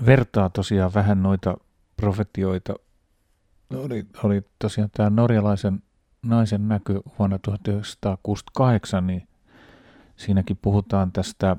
[0.05, 1.57] vertaa tosiaan vähän noita
[1.97, 2.73] profetioita,
[3.75, 5.83] oli, oli tosiaan tämä norjalaisen
[6.25, 9.27] naisen näky vuonna 1968, niin
[10.15, 11.57] siinäkin puhutaan tästä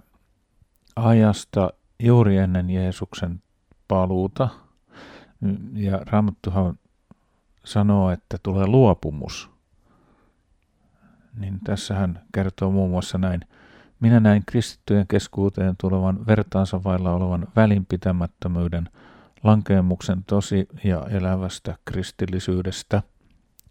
[0.96, 1.70] ajasta
[2.03, 3.42] juuri ennen Jeesuksen
[3.88, 4.48] paluuta.
[5.72, 6.79] Ja Raamattuhan
[7.64, 9.50] sanoo, että tulee luopumus.
[11.37, 13.40] Niin tässä hän kertoo muun muassa näin.
[14.00, 18.88] Minä näin kristittyjen keskuuteen tulevan vertaansa vailla olevan välinpitämättömyyden,
[19.44, 23.02] lankeemuksen tosi ja elävästä kristillisyydestä.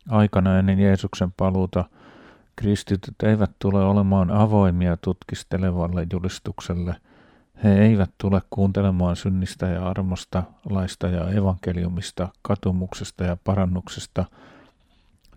[0.09, 1.85] Aikana ennen Jeesuksen paluuta
[2.55, 6.95] kristityt eivät tule olemaan avoimia tutkistelevalle julistukselle.
[7.63, 14.25] He eivät tule kuuntelemaan synnistä ja armosta, laista ja evankeliumista, katumuksesta ja parannuksesta.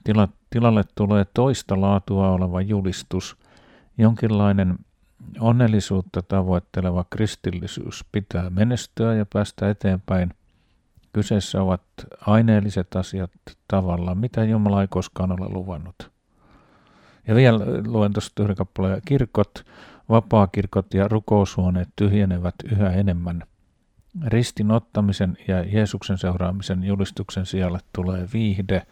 [0.04, 3.36] Tila, tilalle tulee toista laatua oleva julistus–
[3.98, 4.78] Jonkinlainen
[5.40, 10.34] onnellisuutta tavoitteleva kristillisyys pitää menestyä ja päästä eteenpäin.
[11.12, 11.82] Kyseessä ovat
[12.20, 13.30] aineelliset asiat
[13.68, 16.10] tavalla, mitä Jumala ei koskaan ole luvannut.
[17.26, 19.02] Ja vielä luen tuosta yhden kappaleen.
[19.04, 19.64] Kirkot,
[20.08, 23.42] vapaakirkot ja rukoushuoneet tyhjenevät yhä enemmän.
[24.26, 28.86] Ristin ottamisen ja Jeesuksen seuraamisen julistuksen sijalle tulee viihde,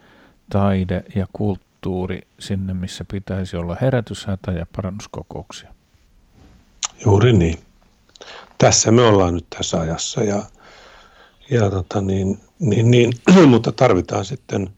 [0.50, 5.73] taide ja kulttuuri sinne, missä pitäisi olla herätyshätä ja parannuskokouksia.
[7.04, 7.58] Juuri niin.
[8.58, 10.42] Tässä me ollaan nyt tässä ajassa ja,
[11.50, 13.12] ja tota niin, niin, niin,
[13.48, 14.70] mutta tarvitaan sitten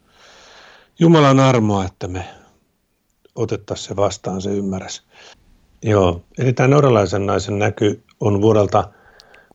[0.99, 2.29] Jumalan armoa, että me
[3.35, 5.03] otettaisiin se vastaan se ymmärrys.
[5.83, 8.89] Joo, eli tämä norjalaisen naisen näky on vuodelta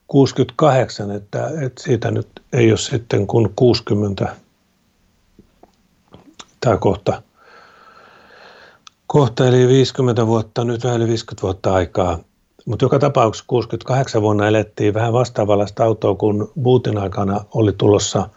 [0.06, 4.36] 68, että, että siitä nyt ei ole sitten kuin 60
[6.60, 7.22] tämä kohta
[9.12, 12.18] kohta eli 50 vuotta, nyt vähän yli 50 vuotta aikaa.
[12.66, 18.28] Mutta joka tapauksessa 68 vuonna elettiin vähän vastaavallaista autoa, kun Bootin aikana oli tulossa,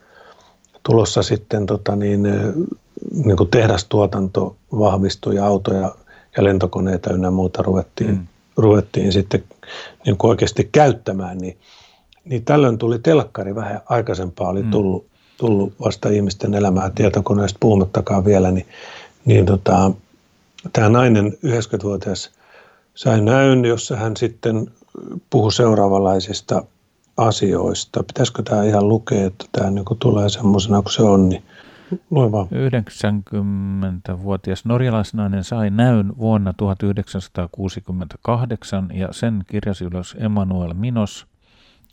[0.83, 2.23] tulossa sitten tota niin,
[3.11, 5.95] niin kuin tehdastuotanto vahvistui ja autoja
[6.37, 8.27] ja lentokoneita ynnä muuta ruvettiin, mm.
[8.57, 9.43] ruvettiin sitten
[10.05, 11.57] niin kuin oikeasti käyttämään, niin,
[12.25, 14.71] niin tällöin tuli telkkari vähän aikaisempaa, oli mm.
[14.71, 15.05] tullut,
[15.37, 18.67] tullut vasta ihmisten elämää tietokoneesta puhumattakaan vielä, niin,
[19.25, 19.91] niin tota,
[20.73, 22.31] tämä nainen, 90-vuotias,
[22.95, 24.67] sai näyn, jossa hän sitten
[25.29, 26.63] puhui seuraavanlaisista
[27.17, 28.03] asioista.
[28.03, 31.43] Pitäisikö tämä ihan lukea, että tämä niin tulee semmoisena kuin se on, niin
[32.11, 32.47] vaan.
[32.47, 41.27] 90-vuotias norjalaisnainen sai näyn vuonna 1968 ja sen kirjasi ylös Emanuel Minos,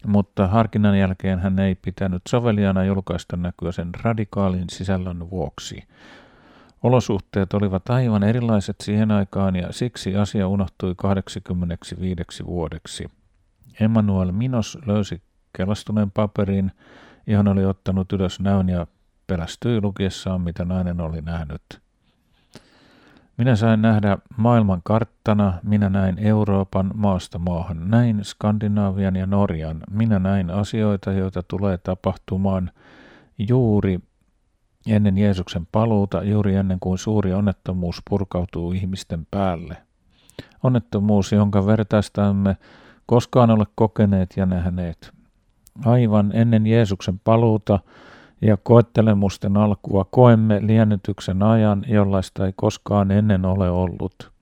[0.06, 5.84] mutta harkinnan jälkeen hän ei pitänyt soveliana julkaista näkyä sen radikaalin sisällön vuoksi.
[6.82, 13.10] Olosuhteet olivat aivan erilaiset siihen aikaan ja siksi asia unohtui 85 vuodeksi.
[13.80, 15.22] Emmanuel Minos löysi
[15.56, 16.72] kelastuneen paperin,
[17.26, 18.86] johon oli ottanut ylös näyn ja
[19.26, 21.62] pelästyi lukiessaan, mitä nainen oli nähnyt.
[23.36, 30.18] Minä sain nähdä maailman karttana, minä näin Euroopan maasta maahan, näin Skandinaavian ja Norjan, minä
[30.18, 32.70] näin asioita, joita tulee tapahtumaan
[33.38, 34.00] juuri
[34.86, 39.76] ennen Jeesuksen paluuta, juuri ennen kuin suuri onnettomuus purkautuu ihmisten päälle.
[40.62, 42.56] Onnettomuus, jonka vertaistamme
[43.06, 45.12] koskaan ole kokeneet ja nähneet.
[45.84, 47.78] Aivan ennen Jeesuksen paluuta
[48.42, 54.32] ja koettelemusten alkua koemme liennytyksen ajan, jollaista ei koskaan ennen ole ollut.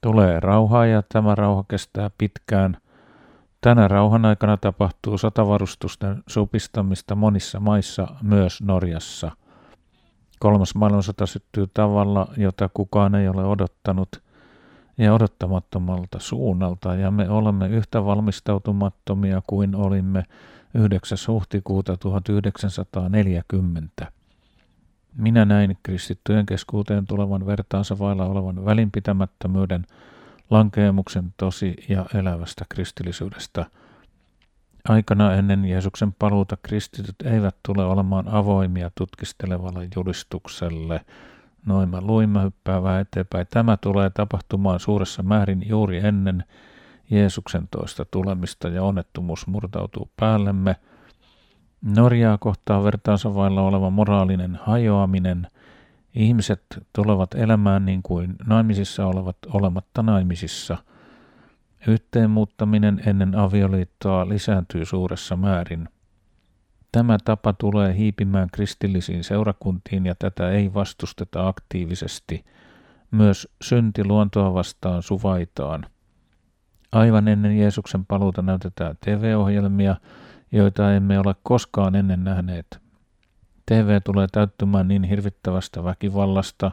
[0.00, 2.76] Tulee rauhaa ja tämä rauha kestää pitkään.
[3.60, 9.30] Tänä rauhan aikana tapahtuu sotavarustusten supistamista monissa maissa, myös Norjassa.
[10.38, 14.08] Kolmas maailmansota syttyy tavalla, jota kukaan ei ole odottanut
[14.98, 20.24] ja odottamattomalta suunnalta, ja me olemme yhtä valmistautumattomia kuin olimme
[20.74, 21.18] 9.
[21.28, 24.12] huhtikuuta 1940.
[25.16, 29.86] Minä näin kristittyjen keskuuteen tulevan vertaansa vailla olevan välinpitämättömyyden,
[30.50, 33.66] lankeemuksen tosi ja elävästä kristillisyydestä.
[34.88, 41.00] Aikana ennen Jeesuksen paluuta kristityt eivät tule olemaan avoimia tutkistelevalle julistukselle.
[41.66, 43.46] Noin mä luin, hyppäävää eteenpäin.
[43.50, 46.44] Tämä tulee tapahtumaan suuressa määrin juuri ennen
[47.10, 50.76] Jeesuksen toista tulemista ja onnettomuus murtautuu päällemme–
[51.82, 55.46] Norjaa kohtaa vertaansa vailla oleva moraalinen hajoaminen.
[56.14, 60.76] Ihmiset tulevat elämään niin kuin naimisissa olevat olematta naimisissa.
[61.88, 65.88] Yhteenmuuttaminen ennen avioliittoa lisääntyy suuressa määrin.
[66.92, 72.44] Tämä tapa tulee hiipimään kristillisiin seurakuntiin ja tätä ei vastusteta aktiivisesti.
[73.10, 75.86] Myös synti luontoa vastaan suvaitaan.
[76.92, 79.96] Aivan ennen Jeesuksen paluuta näytetään TV-ohjelmia,
[80.52, 82.89] joita emme ole koskaan ennen nähneet.
[83.70, 86.70] TV tulee täyttymään niin hirvittävästä väkivallasta,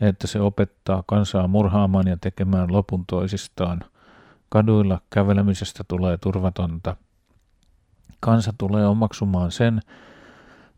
[0.00, 3.80] että se opettaa kansaa murhaamaan ja tekemään lopun toisistaan.
[4.48, 6.96] Kaduilla kävelemisestä tulee turvatonta.
[8.20, 9.80] Kansa tulee omaksumaan sen,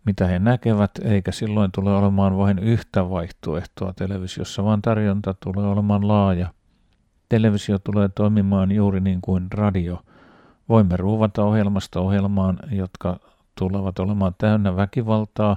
[0.05, 6.09] mitä he näkevät, eikä silloin tule olemaan vain yhtä vaihtoehtoa televisiossa, vaan tarjonta tulee olemaan
[6.09, 6.55] laaja.
[7.29, 9.99] Televisio tulee toimimaan juuri niin kuin radio–
[10.69, 13.21] Voimme ruuvata ohjelmasta ohjelmaan, jotka
[13.59, 15.57] tulevat olemaan täynnä väkivaltaa,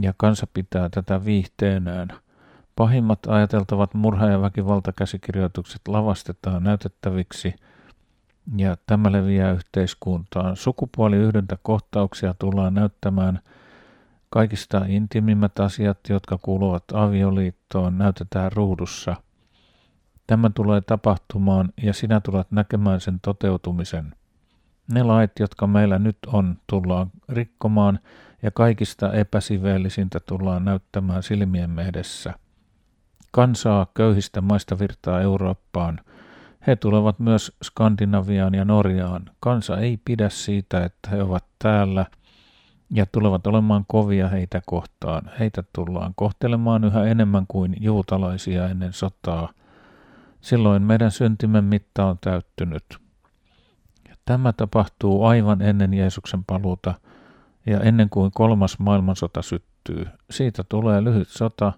[0.00, 2.08] ja kansa pitää tätä viihteenään.
[2.76, 7.54] Pahimmat ajateltavat murha- ja väkivaltakäsikirjoitukset lavastetaan näytettäviksi,
[8.56, 10.56] ja tämä leviää yhteiskuntaan.
[11.62, 13.40] kohtauksia tullaan näyttämään.
[14.30, 19.16] Kaikista intimimmät asiat, jotka kuuluvat avioliittoon, näytetään ruudussa–
[20.28, 24.14] Tämä tulee tapahtumaan ja sinä tulet näkemään sen toteutumisen.
[24.92, 27.98] Ne lait, jotka meillä nyt on, tullaan rikkomaan
[28.42, 32.34] ja kaikista epäsiveellisintä tullaan näyttämään silmien edessä.
[33.32, 36.00] Kansaa köyhistä maista virtaa Eurooppaan.
[36.66, 39.30] He tulevat myös Skandinaviaan ja Norjaan.
[39.40, 42.06] Kansa ei pidä siitä, että he ovat täällä
[42.90, 45.30] ja tulevat olemaan kovia heitä kohtaan.
[45.38, 49.48] Heitä tullaan kohtelemaan yhä enemmän kuin juutalaisia ennen sotaa–
[50.40, 53.07] Silloin meidän syntimme mitta on täyttynyt.
[54.28, 56.94] Tämä tapahtuu aivan ennen Jeesuksen paluuta
[57.66, 60.06] ja ennen kuin kolmas maailmansota syttyy.
[60.30, 61.72] Siitä tulee lyhyt sota.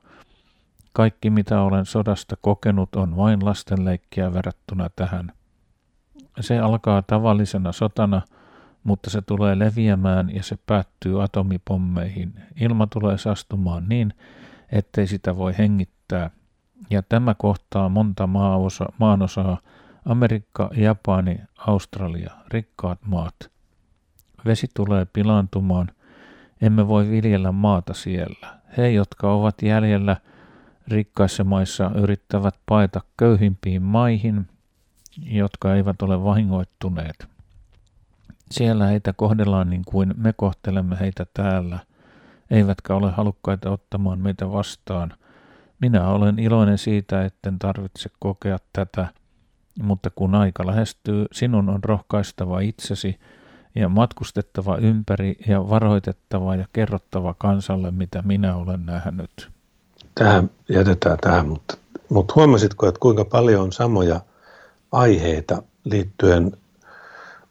[0.92, 5.32] Kaikki mitä olen sodasta kokenut on vain lastenleikkiä verrattuna tähän.
[6.40, 8.22] Se alkaa tavallisena sotana,
[8.84, 12.34] mutta se tulee leviämään ja se päättyy atomipommeihin.
[12.60, 14.14] Ilma tulee sastumaan niin,
[14.72, 16.30] ettei sitä voi hengittää–
[16.90, 19.58] ja tämä kohtaa monta maaosa, maanosaa,
[20.04, 23.34] Amerikka, Japani, Australia, rikkaat maat.
[24.44, 25.88] Vesi tulee pilaantumaan,
[26.62, 28.58] emme voi viljellä maata siellä.
[28.76, 30.16] He, jotka ovat jäljellä
[30.88, 34.48] rikkaissa maissa, yrittävät paeta köyhimpiin maihin,
[35.22, 37.28] jotka eivät ole vahingoittuneet.
[38.50, 41.78] Siellä heitä kohdellaan niin kuin me kohtelemme heitä täällä,
[42.50, 45.14] eivätkä ole halukkaita ottamaan meitä vastaan–
[45.80, 49.08] minä olen iloinen siitä, etten tarvitse kokea tätä,
[49.82, 53.18] mutta kun aika lähestyy, sinun on rohkaistava itsesi
[53.74, 59.50] ja matkustettava ympäri ja varoitettava ja kerrottava kansalle, mitä minä olen nähnyt.
[60.14, 61.76] Tähän jätetään tähän, mutta,
[62.08, 64.20] mutta huomasitko, että kuinka paljon on samoja
[64.92, 66.52] aiheita liittyen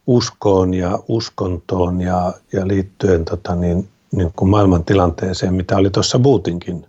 [0.07, 6.19] uskoon ja uskontoon ja, ja liittyen tota niin, niin kuin maailman tilanteeseen, mitä oli tuossa
[6.19, 6.85] Bootinkin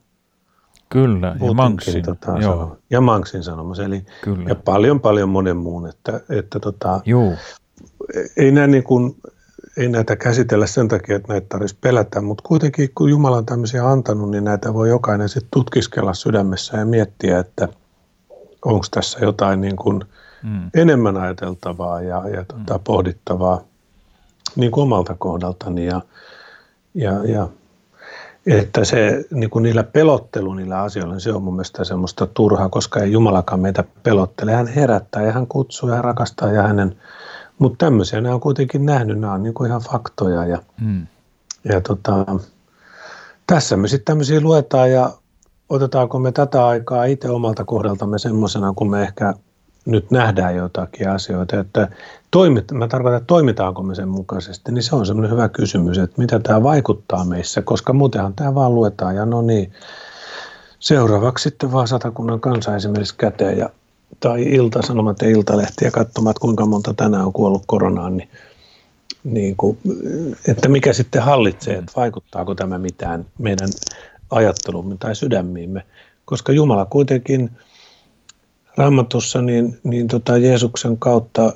[0.91, 2.03] Kyllä, ja Manksin.
[2.03, 2.77] Tota, joo.
[2.91, 4.49] Ja Manksin sanomas, eli Kyllä.
[4.49, 7.33] ja paljon paljon monen muun, että, että tota, Joo.
[8.37, 9.17] ei, näin niin kuin,
[9.77, 13.89] ei näitä käsitellä sen takia, että näitä tarvitsisi pelätä, mutta kuitenkin kun Jumala on tämmöisiä
[13.89, 17.69] antanut, niin näitä voi jokainen sitten tutkiskella sydämessä ja miettiä, että
[18.65, 20.05] onko tässä jotain niin kuin
[20.43, 20.71] mm.
[20.75, 22.85] enemmän ajateltavaa ja, ja tota, mm.
[22.85, 23.61] pohdittavaa
[24.57, 26.01] niin kuin omalta kohdaltani ja,
[26.95, 27.49] ja, ja
[28.59, 32.69] että se niin kuin niillä pelottelu niillä asioilla, niin se on mun mielestä semmoista turhaa,
[32.69, 34.53] koska ei Jumalakaan meitä pelottele.
[34.53, 36.97] Hän herättää ja hän kutsuu ja rakastaa ja hänen,
[37.59, 41.07] mutta tämmöisiä nämä on kuitenkin nähnyt, nämä on niin kuin ihan faktoja ja, mm.
[41.65, 42.27] ja tota,
[43.47, 45.11] tässä me sitten tämmöisiä luetaan ja
[45.69, 49.35] otetaanko me tätä aikaa itse omalta kohdaltamme semmoisena, kun me ehkä
[49.87, 51.89] nyt nähdään jotakin asioita, että
[52.31, 56.21] toimit, mä tarkoitan, että toimitaanko me sen mukaisesti, niin se on semmoinen hyvä kysymys, että
[56.23, 59.73] mitä tämä vaikuttaa meissä, koska muutenhan tämä vaan luetaan ja no niin,
[60.79, 63.71] seuraavaksi sitten vaan satakunnan kansa esimerkiksi käteen ja,
[64.21, 68.29] tai ilta-sanomat ja iltalehtiä katsomaan, että kuinka monta tänään on kuollut koronaan, niin,
[69.25, 69.79] niin kuin,
[70.49, 73.69] että mikä sitten hallitsee, että vaikuttaako tämä mitään meidän
[74.31, 75.83] ajattelumme tai sydämiimme,
[76.25, 77.51] koska Jumala kuitenkin–
[78.81, 81.53] Raamatussa niin, niin tota Jeesuksen kautta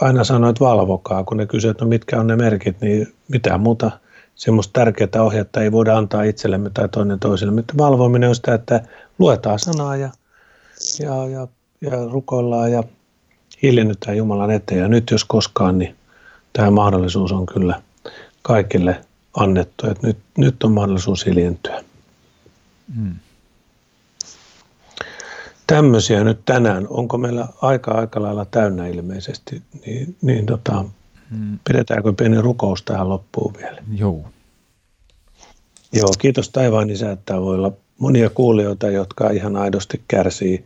[0.00, 3.90] aina sanoit valvokaa, kun ne kysyvät, no mitkä on ne merkit, niin mitään muuta
[4.34, 7.54] semmoista tärkeää ohjetta ei voida antaa itsellemme tai toinen toiselle.
[7.54, 8.82] Mutta valvominen on sitä, että
[9.18, 10.10] luetaan sanaa ja,
[11.00, 11.48] ja, ja,
[11.80, 12.84] ja rukoillaan ja
[13.62, 14.80] hiljennytään Jumalan eteen.
[14.80, 15.96] Ja nyt jos koskaan, niin
[16.52, 17.82] tämä mahdollisuus on kyllä
[18.42, 19.00] kaikille
[19.36, 19.86] annettu.
[19.86, 21.84] Että nyt, nyt on mahdollisuus hiljentyä.
[22.96, 23.14] Hmm
[25.74, 26.86] tämmöisiä nyt tänään.
[26.90, 30.84] Onko meillä aika aika lailla täynnä ilmeisesti, niin, niin tota,
[31.30, 31.58] hmm.
[31.68, 33.82] pidetäänkö pieni rukous tähän loppuun vielä?
[33.92, 34.24] Joo.
[35.92, 40.64] Joo, kiitos taivaan isä, että voi olla monia kuulijoita, jotka ihan aidosti kärsii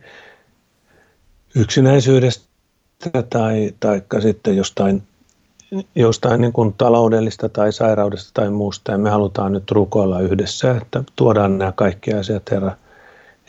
[1.55, 2.45] yksinäisyydestä
[3.29, 5.03] tai taikka sitten jostain,
[5.95, 8.91] jostain niin kuin taloudellista tai sairaudesta tai muusta.
[8.91, 12.71] Ja me halutaan nyt rukoilla yhdessä, että tuodaan nämä kaikki asiat Herra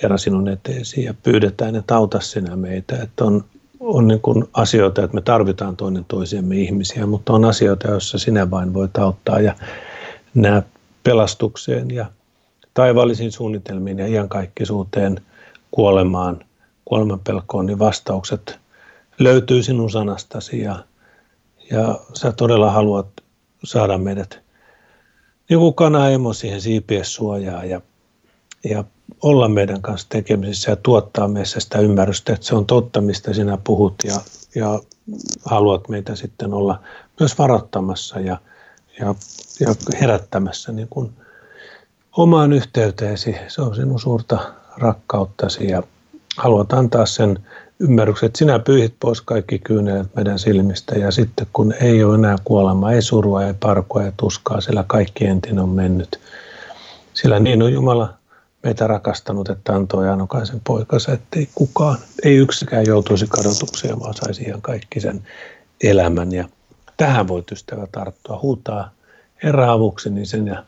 [0.02, 2.96] Herra sinun eteesi ja pyydetään, että auta sinä meitä.
[3.02, 3.44] Että on,
[3.80, 8.50] on niin kuin asioita, että me tarvitaan toinen toisiamme ihmisiä, mutta on asioita, joissa sinä
[8.50, 9.54] vain voit auttaa ja
[10.34, 10.62] nämä
[11.04, 12.06] pelastukseen ja
[12.74, 15.20] taivaallisiin suunnitelmiin ja iankaikkisuuteen
[15.70, 16.44] kuolemaan,
[16.84, 18.58] kuoleman pelkoon, niin vastaukset
[19.18, 20.84] löytyy sinun sanastasi ja,
[21.70, 23.06] ja sä todella haluat
[23.64, 24.40] saada meidät
[25.48, 27.80] niin kuin kana emo siihen siipies suojaa ja,
[28.70, 28.84] ja
[29.22, 33.58] olla meidän kanssa tekemisissä ja tuottaa meissä sitä ymmärrystä, että se on totta, mistä sinä
[33.64, 34.20] puhut ja,
[34.54, 34.80] ja
[35.44, 36.80] haluat meitä sitten olla
[37.20, 38.38] myös varoittamassa ja,
[39.00, 39.14] ja,
[39.60, 41.10] ja herättämässä niin kuin
[42.16, 43.36] omaan yhteyteesi.
[43.48, 44.38] Se on sinun suurta
[44.76, 45.82] rakkauttasi ja
[46.36, 47.38] haluat antaa sen
[47.80, 52.36] ymmärryksen, että sinä pyyhit pois kaikki kyynelet meidän silmistä ja sitten kun ei ole enää
[52.44, 56.20] kuolema, ei surua, ei parkua ja tuskaa, sillä kaikki entinen on mennyt.
[57.14, 58.14] Sillä niin on Jumala
[58.66, 64.62] meitä rakastanut, että antoi ainokaisen poikansa, ettei kukaan, ei yksikään joutuisi kadotukseen, vaan saisi ihan
[64.62, 65.26] kaikki sen
[65.84, 66.32] elämän.
[66.32, 66.48] Ja
[66.96, 68.90] tähän voit ystävä tarttua, huutaa
[69.42, 70.64] Herra avuksi, niin sen ja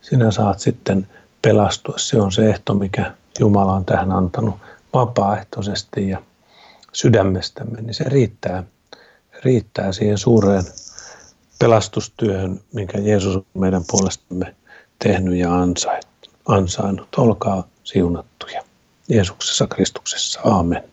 [0.00, 1.06] sinä saat sitten
[1.42, 1.94] pelastua.
[1.98, 4.54] Se on se ehto, mikä Jumala on tähän antanut
[4.94, 6.22] vapaaehtoisesti ja
[6.92, 8.64] sydämestämme, niin se riittää,
[9.44, 10.64] riittää siihen suureen
[11.58, 14.56] pelastustyöhön, minkä Jeesus on meidän puolestamme
[14.98, 16.17] tehnyt ja ansainnut
[16.48, 17.14] ansainnut.
[17.16, 18.62] Olkaa siunattuja.
[19.08, 20.40] Jeesuksessa Kristuksessa.
[20.44, 20.84] Aamen.